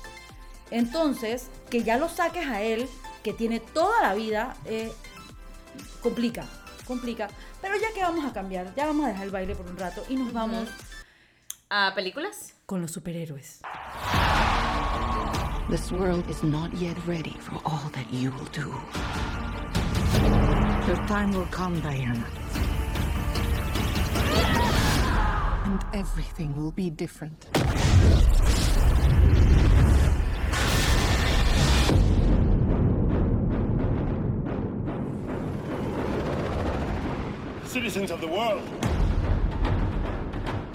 Entonces, 0.71 1.49
que 1.69 1.83
ya 1.83 1.97
lo 1.97 2.09
saques 2.09 2.47
a 2.47 2.63
él, 2.63 2.89
que 3.21 3.33
tiene 3.33 3.59
toda 3.59 4.01
la 4.01 4.15
vida, 4.15 4.55
eh, 4.65 4.91
complica, 6.01 6.45
complica. 6.91 7.29
Pero 7.61 7.75
ya 7.77 7.91
que 7.93 8.01
vamos 8.03 8.25
a 8.25 8.33
cambiar, 8.33 8.73
ya 8.75 8.85
vamos 8.85 9.05
a 9.05 9.09
dejar 9.09 9.23
el 9.25 9.31
baile 9.31 9.55
por 9.55 9.65
un 9.65 9.77
rato 9.77 10.03
y 10.09 10.15
nos 10.15 10.33
vamos 10.33 10.67
¿A 11.69 11.93
películas? 11.95 12.53
con 12.65 12.81
los 12.81 12.91
superhéroes. 12.91 13.61
This 15.69 15.89
world 15.91 16.29
is 16.29 16.43
not 16.43 16.73
yet 16.73 16.97
ready 17.07 17.37
for 17.39 17.55
all 17.63 17.89
that 17.93 18.05
you 18.11 18.31
will 18.31 18.49
do. 18.51 18.67
Your 20.87 20.97
time 21.07 21.31
will 21.31 21.47
come, 21.49 21.79
Diana. 21.79 22.25
And 25.65 25.79
everything 25.93 26.53
will 26.57 26.73
be 26.73 26.89
different. 26.89 27.47
Citizens 37.71 38.11
of 38.11 38.19
the 38.19 38.27
world, 38.27 38.61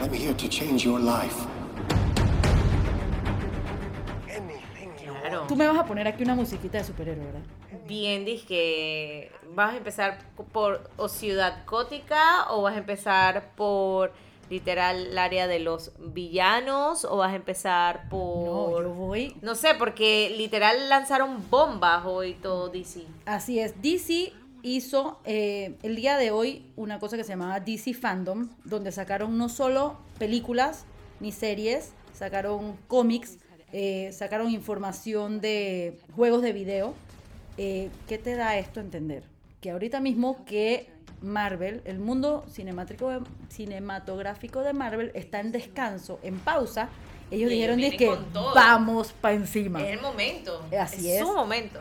I'm 0.00 0.10
here 0.14 0.32
to 0.32 0.48
change 0.48 0.82
your 0.82 0.98
life. 0.98 1.36
Claro. 5.04 5.46
Tú 5.46 5.56
me 5.56 5.66
vas 5.66 5.76
a 5.76 5.84
poner 5.84 6.08
aquí 6.08 6.22
una 6.22 6.34
musiquita 6.34 6.78
de 6.78 6.84
superhéroe, 6.84 7.22
¿verdad? 7.22 7.42
Bien, 7.86 8.24
que 8.24 9.30
vas 9.54 9.74
a 9.74 9.76
empezar 9.76 10.20
por 10.54 10.88
o 10.96 11.08
Ciudad 11.08 11.66
Gótica 11.66 12.46
o 12.48 12.62
vas 12.62 12.76
a 12.76 12.78
empezar 12.78 13.50
por 13.56 14.12
literal 14.48 15.08
el 15.08 15.18
área 15.18 15.46
de 15.46 15.58
los 15.58 15.92
villanos 15.98 17.04
o 17.04 17.18
vas 17.18 17.34
a 17.34 17.36
empezar 17.36 18.04
No, 18.04 18.08
por... 18.08 18.84
yo 18.84 18.94
voy. 18.94 19.36
No 19.42 19.54
sé, 19.54 19.74
porque 19.74 20.34
literal 20.38 20.88
lanzaron 20.88 21.44
bombas 21.50 22.06
hoy 22.06 22.32
todo 22.32 22.70
DC. 22.70 23.02
Así 23.26 23.58
es, 23.58 23.82
DC 23.82 24.32
hizo 24.74 25.20
eh, 25.24 25.76
el 25.82 25.96
día 25.96 26.16
de 26.16 26.30
hoy 26.30 26.72
una 26.76 26.98
cosa 26.98 27.16
que 27.16 27.24
se 27.24 27.30
llamaba 27.30 27.60
DC 27.60 27.94
Fandom, 27.94 28.48
donde 28.64 28.92
sacaron 28.92 29.38
no 29.38 29.48
solo 29.48 29.96
películas 30.18 30.84
ni 31.20 31.32
series, 31.32 31.92
sacaron 32.12 32.76
cómics, 32.88 33.38
eh, 33.72 34.10
sacaron 34.12 34.50
información 34.50 35.40
de 35.40 35.98
juegos 36.14 36.42
de 36.42 36.52
video. 36.52 36.94
Eh, 37.58 37.90
¿Qué 38.08 38.18
te 38.18 38.34
da 38.34 38.58
esto 38.58 38.80
a 38.80 38.82
entender? 38.82 39.24
Que 39.60 39.70
ahorita 39.70 40.00
mismo 40.00 40.44
que 40.44 40.88
Marvel, 41.22 41.80
el 41.84 41.98
mundo 41.98 42.44
cinemático 42.50 43.08
de- 43.10 43.20
cinematográfico 43.48 44.60
de 44.62 44.72
Marvel 44.72 45.10
está 45.14 45.40
en 45.40 45.52
descanso, 45.52 46.18
en 46.22 46.38
pausa. 46.38 46.88
Ellos 47.30 47.50
Y 47.50 47.54
dijeron 47.54 47.78
ellos 47.80 47.92
"Dice 47.92 48.04
que 48.04 48.18
vamos 48.54 49.12
para 49.20 49.34
encima. 49.34 49.82
Es 49.82 49.94
el 49.94 50.00
momento. 50.00 50.62
Así 50.78 51.10
es. 51.10 51.20
es. 51.22 51.26
su 51.26 51.34
momento. 51.34 51.80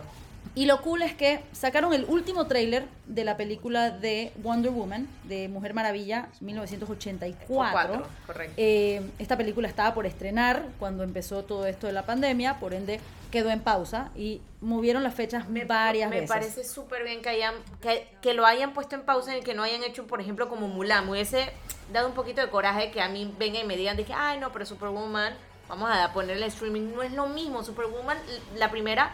Y 0.55 0.65
lo 0.67 0.81
cool 0.81 1.01
es 1.01 1.13
que 1.13 1.43
sacaron 1.51 1.93
el 1.93 2.05
último 2.05 2.47
tráiler 2.47 2.87
de 3.07 3.25
la 3.25 3.35
película 3.35 3.91
de 3.91 4.31
Wonder 4.37 4.71
Woman, 4.71 5.07
de 5.25 5.49
Mujer 5.49 5.73
Maravilla, 5.73 6.29
1984. 6.39 7.45
Cuatro, 7.47 8.07
correcto. 8.25 8.53
Eh, 8.55 9.01
esta 9.19 9.35
película 9.35 9.67
estaba 9.67 9.93
por 9.93 10.05
estrenar 10.05 10.65
cuando 10.79 11.03
empezó 11.03 11.43
todo 11.43 11.65
esto 11.65 11.87
de 11.87 11.93
la 11.93 12.05
pandemia, 12.05 12.57
por 12.59 12.73
ende 12.73 13.01
quedó 13.31 13.49
en 13.49 13.59
pausa 13.59 14.11
y 14.15 14.41
movieron 14.61 15.03
las 15.03 15.13
fechas 15.13 15.43
varias 15.67 16.09
me 16.09 16.21
veces. 16.21 16.29
parece 16.29 16.63
súper 16.63 17.03
bien 17.03 17.21
que 17.21 17.27
hayan 17.27 17.53
que, 17.81 18.07
que 18.21 18.33
lo 18.33 18.45
hayan 18.45 18.73
puesto 18.73 18.95
en 18.95 19.01
pausa 19.01 19.37
y 19.37 19.41
que 19.41 19.53
no 19.53 19.63
hayan 19.63 19.83
hecho, 19.83 20.07
por 20.07 20.21
ejemplo, 20.21 20.47
como 20.47 20.69
Mulan. 20.69 21.03
Me 21.03 21.11
hubiese 21.11 21.51
dado 21.91 22.07
un 22.07 22.13
poquito 22.13 22.39
de 22.39 22.49
coraje 22.49 22.91
que 22.91 23.01
a 23.01 23.09
mí 23.09 23.33
vengan 23.37 23.63
y 23.63 23.65
me 23.65 23.75
digan, 23.75 23.97
dije, 23.97 24.13
ay, 24.15 24.39
no, 24.39 24.53
pero 24.53 24.65
Superwoman, 24.65 25.33
vamos 25.67 25.89
a 25.91 26.13
ponerle 26.13 26.45
streaming. 26.45 26.93
No 26.95 27.03
es 27.03 27.11
lo 27.11 27.27
mismo. 27.27 27.61
Superwoman, 27.61 28.17
la 28.55 28.71
primera 28.71 29.11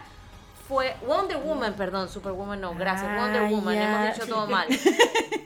fue 0.68 0.94
Wonder 1.06 1.38
Woman, 1.38 1.74
perdón, 1.74 2.08
Superwoman 2.08 2.60
no, 2.60 2.74
gracias. 2.74 3.10
Ah, 3.10 3.20
Wonder 3.20 3.50
Woman, 3.50 3.74
hemos 3.76 4.14
dicho 4.14 4.26
todo 4.26 4.46
mal. 4.46 4.68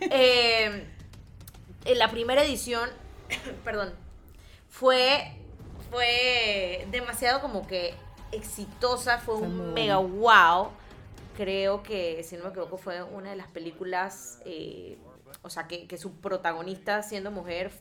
Eh, 0.09 0.87
en 1.85 1.99
la 1.99 2.11
primera 2.11 2.45
edición, 2.45 2.89
perdón, 3.65 3.93
fue, 4.69 5.33
fue 5.91 6.87
demasiado 6.91 7.41
como 7.41 7.67
que 7.67 7.95
exitosa, 8.31 9.19
fue, 9.19 9.37
un 9.37 9.75
mega 9.75 9.97
wow. 9.97 10.71
Creo 11.37 11.83
que, 11.83 12.23
si 12.23 12.37
no 12.37 12.45
me 12.45 12.51
equivoco, 12.51 12.79
fue 12.79 13.03
una 13.03 13.31
de 13.31 13.37
las 13.37 13.49
películas, 13.49 14.39
eh, 14.45 14.97
o 15.43 15.51
sea, 15.51 15.67
que, 15.67 15.87
que 15.87 15.99
su 15.99 16.13
protagonista 16.21 17.03
siendo 17.03 17.31
mujer 17.31 17.73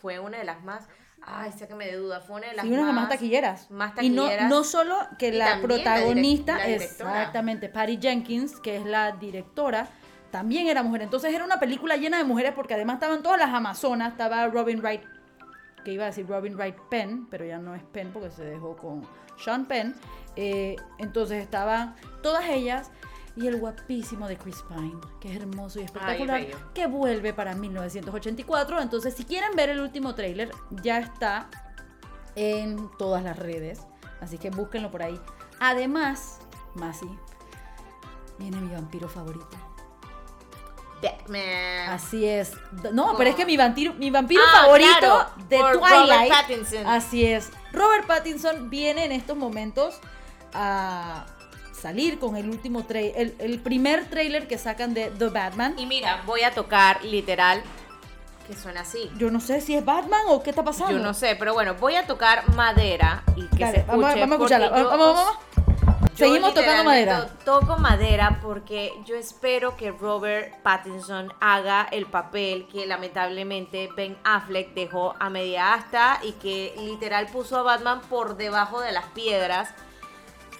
fue 0.00 0.18
una 0.18 0.38
de 0.38 0.44
las 0.44 0.62
más, 0.64 0.86
ay, 1.26 1.52
sácame 1.52 1.86
de 1.86 1.96
duda, 1.96 2.20
fue 2.20 2.36
una 2.36 2.48
de 2.48 2.54
las 2.54 2.64
Y 2.64 2.68
una 2.68 2.78
de 2.78 2.84
las 2.86 2.94
más, 2.94 3.02
más 3.04 3.10
taquilleras. 3.10 3.70
más 3.70 3.92
Y 4.02 4.10
no, 4.10 4.24
taquilleras. 4.24 4.50
no 4.50 4.64
solo 4.64 4.96
que 5.18 5.32
la 5.32 5.60
protagonista, 5.60 6.58
la 6.58 6.66
exactamente, 6.68 7.68
Patty 7.68 7.98
Jenkins, 8.00 8.60
que 8.60 8.76
es 8.76 8.84
la 8.84 9.12
directora, 9.12 9.88
también 10.30 10.66
era 10.66 10.82
mujer. 10.82 11.02
Entonces 11.02 11.32
era 11.32 11.44
una 11.44 11.60
película 11.60 11.96
llena 11.96 12.18
de 12.18 12.24
mujeres 12.24 12.52
porque 12.54 12.74
además 12.74 12.94
estaban 12.94 13.22
todas 13.22 13.38
las 13.38 13.50
amazonas, 13.50 14.12
estaba 14.12 14.46
Robin 14.48 14.80
Wright, 14.80 15.02
que 15.84 15.92
iba 15.92 16.04
a 16.04 16.06
decir 16.06 16.26
Robin 16.26 16.56
Wright 16.56 16.76
Penn, 16.90 17.26
pero 17.30 17.44
ya 17.44 17.58
no 17.58 17.74
es 17.74 17.82
Penn 17.84 18.10
porque 18.12 18.30
se 18.30 18.44
dejó 18.44 18.76
con 18.76 19.06
Sean 19.38 19.66
Penn. 19.66 19.94
Eh, 20.36 20.76
entonces 20.98 21.40
estaban 21.42 21.94
todas 22.22 22.48
ellas 22.48 22.90
y 23.36 23.46
el 23.48 23.58
guapísimo 23.58 24.28
de 24.28 24.36
Chris 24.38 24.62
Pine, 24.68 24.94
que 25.20 25.30
es 25.30 25.36
hermoso 25.40 25.80
y 25.80 25.84
espectacular, 25.84 26.46
que 26.72 26.86
vuelve 26.86 27.32
para 27.32 27.54
1984. 27.54 28.80
Entonces, 28.80 29.14
si 29.14 29.24
quieren 29.24 29.56
ver 29.56 29.70
el 29.70 29.80
último 29.80 30.14
tráiler, 30.14 30.50
ya 30.70 30.98
está 30.98 31.48
en 32.36 32.90
todas 32.98 33.22
las 33.24 33.38
redes. 33.38 33.80
Así 34.20 34.38
que 34.38 34.50
búsquenlo 34.50 34.90
por 34.90 35.02
ahí. 35.02 35.20
Además, 35.60 36.38
Masi, 36.74 37.08
viene 38.38 38.60
mi 38.60 38.72
vampiro 38.72 39.08
favorito. 39.08 39.48
Batman. 41.02 41.88
Así 41.90 42.24
es. 42.26 42.52
No, 42.92 43.14
pero 43.18 43.30
es 43.30 43.36
que 43.36 43.44
mi 43.44 43.56
vampiro, 43.56 43.92
mi 43.94 44.10
vampiro 44.10 44.42
Ah, 44.46 44.62
favorito 44.62 44.90
claro, 45.00 45.26
de 45.48 45.58
Twilight. 45.58 46.10
Robert 46.10 46.28
Pattinson. 46.30 46.86
Así 46.86 47.26
es. 47.26 47.50
Robert 47.72 48.06
Pattinson 48.06 48.70
viene 48.70 49.04
en 49.04 49.12
estos 49.12 49.36
momentos 49.36 50.00
a 50.54 51.26
salir 51.74 52.18
con 52.18 52.36
el 52.36 52.48
último 52.48 52.84
trailer, 52.84 53.12
el, 53.20 53.34
el 53.38 53.58
primer 53.60 54.06
trailer 54.08 54.46
que 54.48 54.56
sacan 54.58 54.94
de 54.94 55.10
The 55.10 55.28
Batman. 55.28 55.74
Y 55.78 55.86
mira, 55.86 56.22
voy 56.26 56.42
a 56.42 56.52
tocar 56.52 57.04
literal 57.04 57.62
que 58.46 58.54
suena 58.54 58.82
así. 58.82 59.10
Yo 59.18 59.30
no 59.30 59.40
sé 59.40 59.60
si 59.60 59.74
es 59.74 59.84
Batman 59.84 60.20
o 60.28 60.42
qué 60.42 60.50
está 60.50 60.62
pasando. 60.64 60.92
Yo 60.92 60.98
no 60.98 61.14
sé, 61.14 61.34
pero 61.38 61.54
bueno, 61.54 61.74
voy 61.74 61.94
a 61.96 62.06
tocar 62.06 62.48
madera 62.54 63.22
y 63.36 63.46
que 63.48 63.64
Dale, 63.64 63.72
se 63.72 63.78
escuche. 63.80 63.86
vamos, 63.86 64.04
a- 64.04 64.20
vamos 64.20 64.34
a 64.34 64.38
porque 64.38 64.54
escucharla. 64.54 64.78
yo- 64.78 64.88
Vamos, 64.90 65.14
vamos, 65.16 65.38
yo 66.16 66.26
Seguimos 66.26 66.54
tocando 66.54 66.84
madera. 66.84 67.28
Toco 67.44 67.76
madera 67.78 68.38
porque 68.40 68.92
yo 69.04 69.16
espero 69.16 69.76
que 69.76 69.90
Robert 69.90 70.54
Pattinson 70.62 71.32
haga 71.40 71.88
el 71.90 72.06
papel 72.06 72.68
que 72.70 72.86
lamentablemente 72.86 73.88
Ben 73.96 74.16
Affleck 74.22 74.74
dejó 74.74 75.14
a 75.18 75.28
media 75.28 75.74
asta 75.74 76.20
y 76.22 76.32
que 76.32 76.72
literal 76.78 77.26
puso 77.26 77.56
a 77.58 77.62
Batman 77.62 78.00
por 78.08 78.36
debajo 78.36 78.80
de 78.80 78.92
las 78.92 79.06
piedras. 79.06 79.70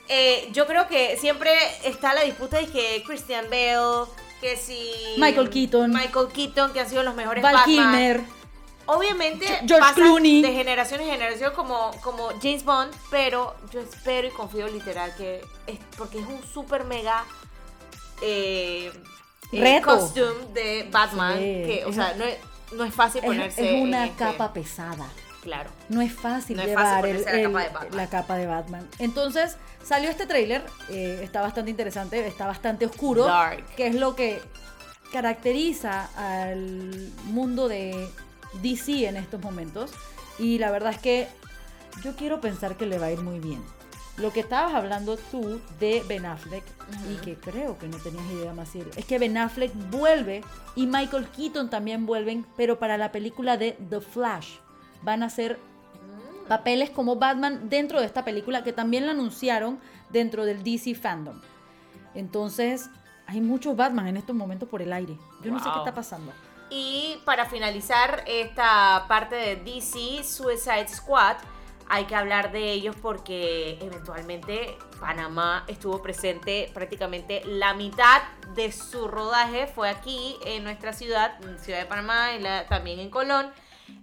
Eh, 0.09 0.49
yo 0.53 0.67
creo 0.67 0.87
que 0.87 1.17
siempre 1.17 1.51
está 1.85 2.13
la 2.15 2.23
disputa 2.23 2.59
de 2.59 2.67
que 2.67 3.03
Christian 3.07 3.47
Bale, 3.51 4.07
que 4.41 4.57
si 4.57 4.91
Michael 5.17 5.49
Keaton. 5.51 5.91
Michael 5.91 6.29
Keaton, 6.33 6.73
que 6.73 6.81
han 6.81 6.89
sido 6.91 7.03
los 7.03 7.15
mejores 7.15 7.43
Val 7.43 7.55
Batman. 7.55 7.75
Kilmer. 7.75 8.21
Obviamente 8.87 9.47
George 9.67 9.79
pasan 9.81 9.95
Clooney. 9.95 10.43
de 10.43 10.53
generación 10.53 11.01
en 11.01 11.07
generación 11.09 11.55
como, 11.55 11.91
como 12.03 12.29
James 12.43 12.65
Bond, 12.67 12.93
pero 13.11 13.55
yo 13.73 13.81
espero 13.81 14.29
y 14.29 14.31
confío 14.31 14.69
literal 14.69 15.15
que 15.17 15.41
es 15.67 15.79
porque 15.97 16.19
es 16.19 16.27
un 16.27 16.45
super 16.45 16.85
mega 16.85 17.25
eh, 18.21 18.93
eh, 19.53 19.61
Reto. 19.61 19.87
costume 19.87 20.53
de 20.53 20.87
Batman 20.91 21.39
Sí, 21.39 21.45
que 21.65 21.83
o 21.87 21.93
sea 21.95 22.13
no 22.15 22.25
es, 22.25 22.37
no 22.73 22.85
es 22.85 22.95
fácil 22.95 23.23
ponerse 23.23 23.75
es 23.77 23.83
una 23.83 24.05
en 24.05 24.11
este- 24.11 24.25
capa 24.25 24.53
pesada. 24.53 25.07
Claro 25.45 25.71
No 25.89 26.01
es 26.01 26.13
fácil 26.13 26.57
No 26.57 26.63
es 26.65 26.75
fácil 26.75 26.75
llevar 26.75 27.07
el- 27.07 27.23
ponerse 27.23 27.31
la 27.31 27.41
el- 27.41 27.53
capa 27.53 27.63
de 27.63 27.69
Batman. 27.71 27.97
la 27.97 28.07
capa 28.09 28.37
de 28.37 28.47
Batman. 28.47 28.89
Entonces, 28.99 29.57
salió 29.85 30.11
este 30.11 30.27
tráiler, 30.27 30.65
eh, 30.89 31.21
está 31.23 31.41
bastante 31.43 31.71
interesante, 31.71 32.27
está 32.27 32.47
bastante 32.49 32.87
oscuro, 32.87 33.27
Dark. 33.27 33.65
que 33.77 33.87
es 33.87 33.95
lo 33.95 34.17
que 34.17 34.41
caracteriza 35.13 36.09
al 36.17 37.11
mundo 37.27 37.69
de 37.69 38.09
DC 38.63 39.07
en 39.07 39.17
estos 39.17 39.41
momentos. 39.41 39.91
Y 40.39 40.59
la 40.59 40.71
verdad 40.71 40.91
es 40.93 40.99
que 40.99 41.29
yo 42.03 42.17
quiero 42.17 42.41
pensar 42.41 42.77
que 42.77 42.87
le 42.87 42.99
va 42.99 43.07
a 43.07 43.13
ir 43.13 43.21
muy 43.21 43.39
bien. 43.39 43.63
Lo 44.17 44.33
que 44.33 44.41
estabas 44.41 44.75
hablando 44.75 45.17
tú 45.17 45.61
de 45.81 46.05
Ben 46.09 46.25
Affleck, 46.25 46.63
y 47.11 47.17
que 47.25 47.35
creo 47.37 47.79
que 47.79 47.89
no 47.89 47.97
tenías 47.99 48.25
idea, 48.31 48.53
Maciel, 48.55 48.89
es 48.97 49.05
que 49.05 49.19
Ben 49.19 49.37
Affleck 49.37 49.73
vuelve 49.91 50.43
y 50.77 50.87
Michael 50.87 51.27
Keaton 51.29 51.69
también 51.69 52.07
vuelven, 52.07 52.47
pero 52.57 52.79
para 52.79 52.97
la 52.97 53.11
película 53.11 53.57
de 53.57 53.73
The 53.91 54.01
Flash. 54.01 54.57
Van 55.05 55.23
a 55.23 55.31
ser 55.31 55.59
papeles 56.49 56.91
como 56.91 57.17
Batman 57.17 57.69
dentro 57.69 58.01
de 58.01 58.07
esta 58.07 58.25
película, 58.25 58.65
que 58.65 58.73
también 58.73 59.07
la 59.07 59.13
anunciaron 59.13 59.79
dentro 60.11 60.45
del 60.45 60.63
DC 60.63 60.95
Fandom. 60.95 61.41
Entonces, 62.15 62.91
hay 63.27 63.41
muchos 63.41 63.77
Batman 63.77 64.07
en 64.09 64.17
estos 64.17 64.37
momentos 64.37 64.69
por 64.69 64.83
el 64.83 64.93
aire. 64.93 65.17
Yo 65.43 65.51
no 65.51 65.59
sé 65.59 65.69
qué 65.73 65.79
está 65.79 65.95
pasando. 65.95 66.33
Y 66.71 67.19
para 67.25 67.47
finalizar 67.47 68.25
esta 68.27 69.05
parte 69.09 69.35
de 69.37 69.57
DC 69.57 70.23
Suicide 70.25 70.89
Squad, 70.89 71.37
hay 71.89 72.05
que 72.07 72.15
hablar 72.15 72.51
de 72.53 72.73
ellos 72.73 72.97
porque 73.01 73.79
eventualmente 73.83 74.77
Panamá 75.01 75.65
estuvo 75.69 76.01
presente 76.03 76.71
prácticamente 76.73 77.43
la 77.45 77.75
mitad 77.75 78.23
de 78.55 78.73
su 78.73 79.07
rodaje 79.07 79.67
fue 79.67 79.91
aquí 79.91 80.37
en 80.47 80.65
nuestra 80.65 80.95
ciudad, 80.95 81.35
en 81.45 81.59
Ciudad 81.59 81.81
de 81.81 81.85
Panamá, 81.85 82.33
y 82.33 82.41
la- 82.41 82.67
también 82.67 83.01
en 83.01 83.11
Colón. 83.11 83.51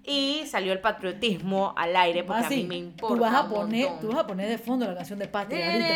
Y 0.04 0.44
salió 0.48 0.74
el 0.74 0.80
patriotismo 0.80 1.74
al 1.78 1.96
aire 1.96 2.24
porque 2.24 2.46
a 2.46 2.50
mí 2.50 2.64
me 2.64 2.78
importa. 2.78 3.16
tú 3.16 3.22
vas 3.22 3.36
a 3.36 3.48
poner, 3.48 3.90
montón. 3.90 4.02
tú 4.02 4.16
vas 4.16 4.24
a 4.24 4.28
poner 4.28 4.50
de 4.50 4.58
fondo 4.58 4.86
la 4.88 4.96
canción 4.96 5.20
de 5.20 5.28
Patria 5.28 5.74
ahorita. 5.74 5.88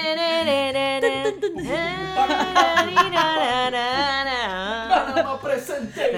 Panamá 4.90 5.40
presente. 5.42 6.12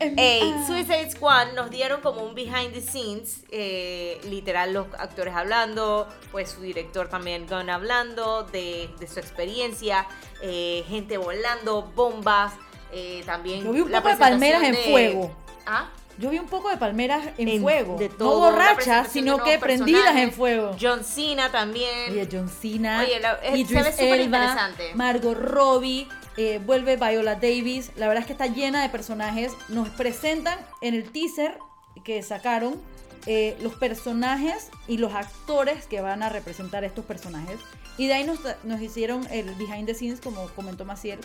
Ey, 0.00 0.54
Suicide 0.66 1.10
Squad 1.10 1.52
nos 1.54 1.70
dieron 1.70 2.00
como 2.00 2.22
un 2.22 2.34
behind 2.34 2.72
the 2.72 2.80
scenes, 2.80 3.44
eh, 3.50 4.20
literal 4.24 4.72
los 4.72 4.86
actores 4.98 5.34
hablando, 5.34 6.08
pues 6.30 6.50
su 6.50 6.60
director 6.60 7.08
también 7.08 7.46
Gunn 7.46 7.70
hablando 7.70 8.42
de, 8.42 8.90
de 8.98 9.06
su 9.06 9.18
experiencia, 9.18 10.06
eh, 10.42 10.84
gente 10.88 11.16
volando, 11.16 11.90
bombas, 11.94 12.52
eh, 12.94 13.22
también 13.26 13.64
Yo 13.64 13.72
vi 13.72 13.80
un 13.80 13.90
poco 13.90 14.08
de 14.08 14.16
palmeras 14.16 14.62
en 14.62 14.76
fuego. 14.76 15.30
¿Ah? 15.66 15.90
Yo 16.16 16.30
vi 16.30 16.38
un 16.38 16.46
poco 16.46 16.68
de 16.70 16.76
palmeras 16.76 17.26
en, 17.38 17.48
En- 17.48 17.60
fuego. 17.60 17.96
de 17.98 18.08
no 18.08 18.14
todo, 18.14 18.50
borrachas, 18.52 19.08
sino 19.10 19.42
que 19.42 19.58
prendidas 19.58 20.14
en 20.16 20.30
fuego. 20.32 20.76
John 20.80 21.02
Cena 21.02 21.50
también. 21.50 22.12
Oye, 22.12 22.28
John 22.30 22.48
Cena, 22.48 23.00
Oye, 23.00 23.18
la- 23.18 23.34
eh, 23.42 23.48
Elba, 23.54 23.56
interesante. 23.58 24.94
Margot 24.94 25.36
Robbie, 25.36 26.06
eh, 26.36 26.60
vuelve 26.64 26.96
Viola 26.96 27.34
Davis. 27.34 27.90
La 27.96 28.06
verdad 28.06 28.20
es 28.20 28.26
que 28.26 28.32
está 28.32 28.46
llena 28.46 28.82
de 28.82 28.90
personajes. 28.90 29.52
Nos 29.68 29.88
presentan 29.88 30.56
en 30.82 30.94
el 30.94 31.10
teaser 31.10 31.58
que 32.04 32.22
sacaron 32.22 32.80
eh, 33.26 33.56
los 33.62 33.74
personajes 33.74 34.68
y 34.86 34.98
los 34.98 35.14
actores 35.14 35.86
que 35.86 36.00
van 36.00 36.22
a 36.22 36.28
representar 36.28 36.84
estos 36.84 37.04
personajes. 37.06 37.58
Y 37.96 38.06
de 38.06 38.14
ahí 38.14 38.24
nos, 38.24 38.38
nos 38.64 38.80
hicieron 38.80 39.26
el 39.32 39.52
behind 39.54 39.86
the 39.86 39.94
scenes, 39.94 40.20
como 40.20 40.46
comentó 40.50 40.84
Maciel. 40.84 41.18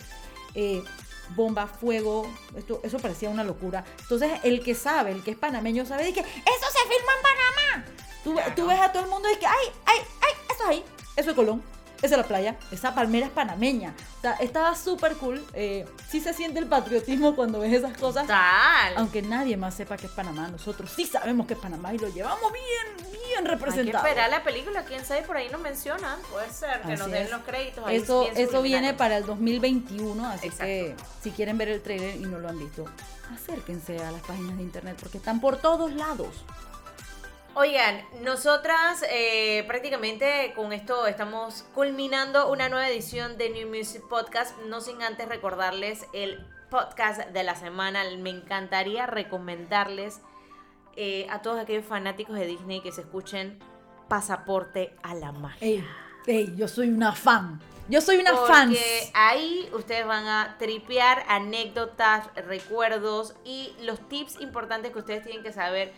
eh, 0.56 0.82
bomba, 1.34 1.66
fuego, 1.66 2.30
esto, 2.56 2.80
eso 2.82 2.98
parecía 2.98 3.30
una 3.30 3.44
locura. 3.44 3.84
Entonces, 4.00 4.32
el 4.42 4.62
que 4.62 4.74
sabe, 4.74 5.12
el 5.12 5.22
que 5.22 5.32
es 5.32 5.36
panameño, 5.36 5.86
sabe 5.86 6.04
de 6.04 6.12
que 6.12 6.20
eso 6.20 6.66
se 6.72 6.88
filmó 6.88 7.10
en 7.16 7.22
Panamá. 7.22 7.86
Tú, 8.24 8.36
tú 8.54 8.66
ves 8.66 8.80
a 8.80 8.92
todo 8.92 9.04
el 9.04 9.10
mundo 9.10 9.28
y 9.30 9.36
que, 9.36 9.46
ay, 9.46 9.66
ay, 9.86 9.98
ay, 10.20 10.32
eso 10.52 10.62
es 10.64 10.68
ahí, 10.68 10.84
eso 11.16 11.30
es 11.30 11.36
Colón, 11.36 11.62
es 12.02 12.10
la 12.10 12.22
playa, 12.24 12.56
esa 12.70 12.94
palmera 12.94 13.26
es 13.26 13.32
panameña. 13.32 13.94
O 14.18 14.20
sea, 14.22 14.32
estaba 14.34 14.74
súper 14.74 15.16
cool. 15.16 15.44
Eh, 15.54 15.86
sí 16.08 16.20
se 16.20 16.32
siente 16.34 16.58
el 16.58 16.66
patriotismo 16.66 17.36
cuando 17.36 17.60
ves 17.60 17.72
esas 17.72 17.96
cosas. 17.96 18.26
Tal. 18.26 18.94
Aunque 18.96 19.22
nadie 19.22 19.56
más 19.56 19.74
sepa 19.74 19.96
que 19.96 20.06
es 20.06 20.12
Panamá, 20.12 20.48
nosotros 20.48 20.90
sí 20.94 21.04
sabemos 21.06 21.46
que 21.46 21.54
es 21.54 21.60
Panamá 21.60 21.92
y 21.94 21.98
lo 21.98 22.08
llevamos 22.08 22.52
bien, 22.52 23.10
bien 23.12 23.38
Hay 23.38 23.44
que 23.44 23.50
representado. 23.50 24.06
esperar 24.06 24.30
la 24.30 24.42
película, 24.42 24.84
quién 24.84 25.04
sabe, 25.04 25.22
por 25.22 25.36
ahí 25.36 25.48
nos 25.50 25.60
mencionan, 25.60 26.18
puede 26.32 26.50
ser, 26.52 26.80
que 26.82 26.96
nos 26.96 27.10
den 27.10 27.24
es. 27.24 27.30
los 27.30 27.42
créditos. 27.42 27.86
ahí 27.86 27.96
Eso, 27.96 28.28
eso 28.34 28.62
viene 28.62 28.94
para 28.94 29.16
el 29.18 29.26
2021, 29.26 30.26
así 30.26 30.46
Exacto. 30.46 30.64
que 30.64 30.94
si 31.22 31.30
quieren 31.30 31.58
ver 31.58 31.68
el 31.68 31.82
trailer 31.82 32.16
y 32.16 32.20
no 32.20 32.38
lo 32.38 32.48
han 32.48 32.58
visto, 32.58 32.86
acérquense 33.34 33.98
a 34.02 34.10
las 34.10 34.22
páginas 34.22 34.56
de 34.56 34.62
internet 34.62 34.96
porque 35.00 35.18
están 35.18 35.40
por 35.40 35.56
todos 35.58 35.92
lados. 35.92 36.44
Oigan, 37.54 38.04
nosotras 38.22 39.04
eh, 39.10 39.64
prácticamente 39.66 40.52
con 40.54 40.72
esto 40.72 41.06
estamos 41.06 41.64
culminando 41.74 42.48
una 42.50 42.68
nueva 42.68 42.88
edición 42.88 43.36
de 43.38 43.50
New 43.50 43.68
Music 43.68 44.02
Podcast, 44.08 44.56
no 44.66 44.80
sin 44.80 45.02
antes 45.02 45.28
recordarles 45.28 46.06
el 46.12 46.46
podcast 46.70 47.20
de 47.20 47.42
la 47.42 47.56
semana. 47.56 48.04
Me 48.18 48.30
encantaría 48.30 49.06
recomendarles 49.06 50.20
eh, 50.96 51.26
a 51.28 51.42
todos 51.42 51.58
aquellos 51.58 51.84
fanáticos 51.84 52.36
de 52.36 52.46
Disney 52.46 52.80
que 52.82 52.92
se 52.92 53.00
escuchen 53.00 53.58
Pasaporte 54.08 54.94
a 55.02 55.14
la 55.14 55.32
Magia. 55.32 55.66
Ey, 55.66 55.84
ey, 56.28 56.54
yo 56.56 56.68
soy 56.68 56.88
una 56.88 57.12
fan. 57.12 57.60
Yo 57.88 58.00
soy 58.00 58.18
una 58.18 58.30
Porque 58.30 58.52
fan. 58.52 58.74
ahí 59.14 59.68
ustedes 59.72 60.06
van 60.06 60.24
a 60.28 60.56
tripear 60.60 61.24
anécdotas, 61.26 62.28
recuerdos 62.46 63.34
y 63.44 63.74
los 63.80 63.98
tips 64.08 64.40
importantes 64.40 64.92
que 64.92 65.00
ustedes 65.00 65.24
tienen 65.24 65.42
que 65.42 65.52
saber. 65.52 65.92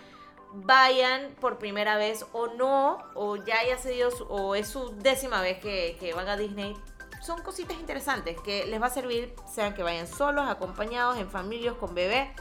Vayan 0.55 1.35
por 1.41 1.59
primera 1.59 1.97
vez 1.97 2.27
o 2.33 2.49
no, 2.49 2.99
o 3.15 3.37
ya 3.37 3.59
haya 3.61 3.79
sido 3.79 4.11
su- 4.11 4.25
o 4.25 4.55
es 4.55 4.69
su 4.69 4.91
décima 4.99 5.41
vez 5.41 5.59
que, 5.61 5.97
que 5.99 6.13
van 6.13 6.29
a 6.29 6.37
Disney. 6.37 6.77
Son 7.23 7.41
cositas 7.43 7.79
interesantes 7.79 8.39
que 8.41 8.67
les 8.67 8.81
va 8.83 8.87
a 8.87 8.91
servir, 8.91 9.35
sean 9.51 9.75
que 9.75 9.83
vayan 9.83 10.07
solos, 10.07 10.49
acompañados, 10.49 11.17
en 11.19 11.29
familias, 11.31 11.75
con 11.77 11.95
bebé 11.95 12.35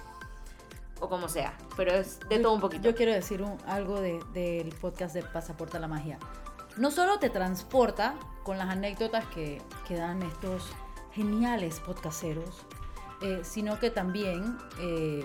o 1.00 1.08
como 1.08 1.30
sea. 1.30 1.58
Pero 1.78 1.92
es 1.94 2.20
de 2.28 2.38
Yo- 2.38 2.42
todo 2.42 2.54
un 2.54 2.62
poquito. 2.62 2.84
Yo 2.84 2.96
quiero 2.96 3.14
decir 3.14 3.42
un- 3.42 3.58
algo 3.66 4.02
de- 4.02 4.20
del 4.34 4.70
podcast 4.76 5.14
de 5.16 5.24
Pasaporte 5.24 5.78
a 5.78 5.80
la 5.80 5.88
Magia. 5.88 6.20
No 6.78 6.90
solo 6.92 7.20
te 7.20 7.30
transporta 7.30 8.16
con 8.44 8.58
las 8.58 8.70
anécdotas 8.70 9.26
que, 9.28 9.62
que 9.88 9.96
dan 9.96 10.22
estos 10.24 10.70
geniales 11.14 11.80
podcasteros, 11.80 12.66
eh, 13.22 13.42
sino 13.44 13.78
que 13.80 13.90
también 13.92 14.58
eh, 14.80 15.24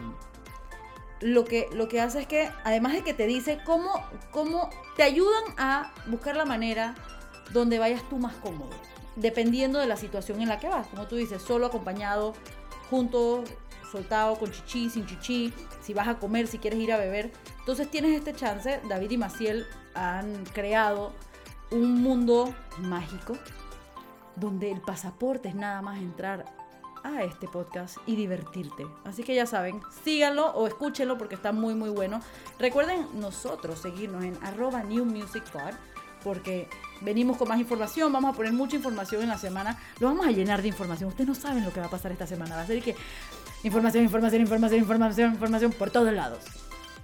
lo, 1.21 1.45
que, 1.45 1.69
lo 1.73 1.89
que 1.89 2.01
hace 2.01 2.21
es 2.21 2.27
que, 2.27 2.51
además 2.65 2.93
de 2.93 3.03
que 3.03 3.15
te 3.15 3.27
dice 3.27 3.59
cómo, 3.65 3.91
cómo 4.31 4.71
te 4.97 5.03
ayudan 5.03 5.45
a 5.57 5.93
buscar 6.07 6.37
la 6.37 6.45
manera 6.45 6.95
donde 7.53 7.79
vayas 7.79 8.07
tú 8.09 8.19
más 8.19 8.35
cómodo, 8.37 8.71
dependiendo 9.17 9.79
de 9.79 9.87
la 9.87 9.97
situación 9.97 10.41
en 10.43 10.49
la 10.49 10.59
que 10.59 10.69
vas. 10.69 10.87
Como 10.89 11.07
tú 11.07 11.17
dices, 11.17 11.43
solo 11.43 11.67
acompañado, 11.67 12.35
junto, 12.91 13.45
soltado, 13.91 14.37
con 14.39 14.51
chichi, 14.51 14.91
sin 14.91 15.07
chichi, 15.07 15.53
si 15.81 15.95
vas 15.95 16.09
a 16.09 16.19
comer, 16.19 16.47
si 16.47 16.59
quieres 16.59 16.81
ir 16.81 16.93
a 16.93 16.99
beber. 16.99 17.33
Entonces 17.59 17.91
tienes 17.91 18.17
este 18.17 18.35
chance, 18.35 18.81
David 18.89 19.13
y 19.13 19.19
Maciel 19.19 19.67
han 19.95 20.45
creado 20.47 21.13
un 21.71 22.03
mundo 22.03 22.55
mágico 22.79 23.37
donde 24.37 24.71
el 24.71 24.81
pasaporte 24.81 25.49
es 25.49 25.55
nada 25.55 25.81
más 25.83 25.99
entrar 25.99 26.45
a 27.15 27.25
este 27.25 27.49
podcast 27.49 27.99
y 28.07 28.17
divertirte. 28.17 28.87
Así 29.05 29.23
que 29.23 29.35
ya 29.35 29.47
saben, 29.47 29.81
síganlo 30.05 30.49
o 30.53 30.67
escúchenlo 30.67 31.19
porque 31.19 31.35
está 31.35 31.53
muy 31.53 31.75
muy 31.75 31.91
bueno. 31.91 32.21
Recuerden 32.59 33.07
nosotros 33.15 33.81
seguirnos 33.81 34.25
en 34.25 34.39
arroba 34.43 34.83
New 34.83 35.05
Music 35.05 35.45
porque 36.25 36.69
venimos 37.01 37.37
con 37.37 37.49
más 37.49 37.61
información, 37.61 38.13
vamos 38.13 38.35
a 38.35 38.37
poner 38.37 38.53
mucha 38.53 38.77
información 38.77 39.23
en 39.23 39.29
la 39.29 39.39
semana, 39.39 39.79
lo 40.01 40.09
vamos 40.09 40.27
a 40.27 40.31
llenar 40.31 40.63
de 40.63 40.69
información. 40.69 41.09
Ustedes 41.09 41.29
no 41.29 41.35
saben 41.35 41.65
lo 41.65 41.73
que 41.73 41.81
va 41.81 41.87
a 41.87 41.91
pasar 41.91 42.11
esta 42.11 42.27
semana, 42.27 42.57
va 42.57 42.63
a 42.63 42.67
ser 42.67 42.83
que 42.83 42.97
información, 43.63 44.03
información, 44.05 44.43
información, 44.43 44.81
información, 44.81 45.33
información 45.33 45.73
por 45.73 45.91
todos 45.91 46.13
lados. 46.13 46.41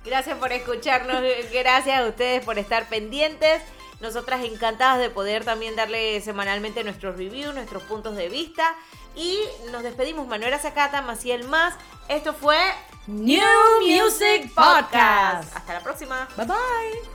Gracias 0.04 0.36
por 0.38 0.52
escucharnos, 0.52 1.22
gracias 1.52 2.00
a 2.00 2.06
ustedes 2.06 2.44
por 2.44 2.58
estar 2.58 2.88
pendientes. 2.88 3.62
Nosotras 4.00 4.44
encantadas 4.44 4.98
de 4.98 5.10
poder 5.10 5.44
también 5.44 5.76
darle 5.76 6.20
semanalmente 6.20 6.82
nuestros 6.82 7.16
reviews, 7.16 7.54
nuestros 7.54 7.84
puntos 7.84 8.16
de 8.16 8.28
vista. 8.28 8.74
Y 9.16 9.40
nos 9.70 9.82
despedimos, 9.82 10.26
Manuela 10.26 10.58
Zacata, 10.58 11.02
Maciel 11.02 11.46
Más. 11.48 11.74
Esto 12.08 12.32
fue 12.34 12.58
New 13.06 13.42
Music 13.80 14.52
Podcast. 14.54 15.54
Hasta 15.54 15.74
la 15.74 15.80
próxima. 15.80 16.28
Bye 16.36 16.46
bye. 16.46 17.11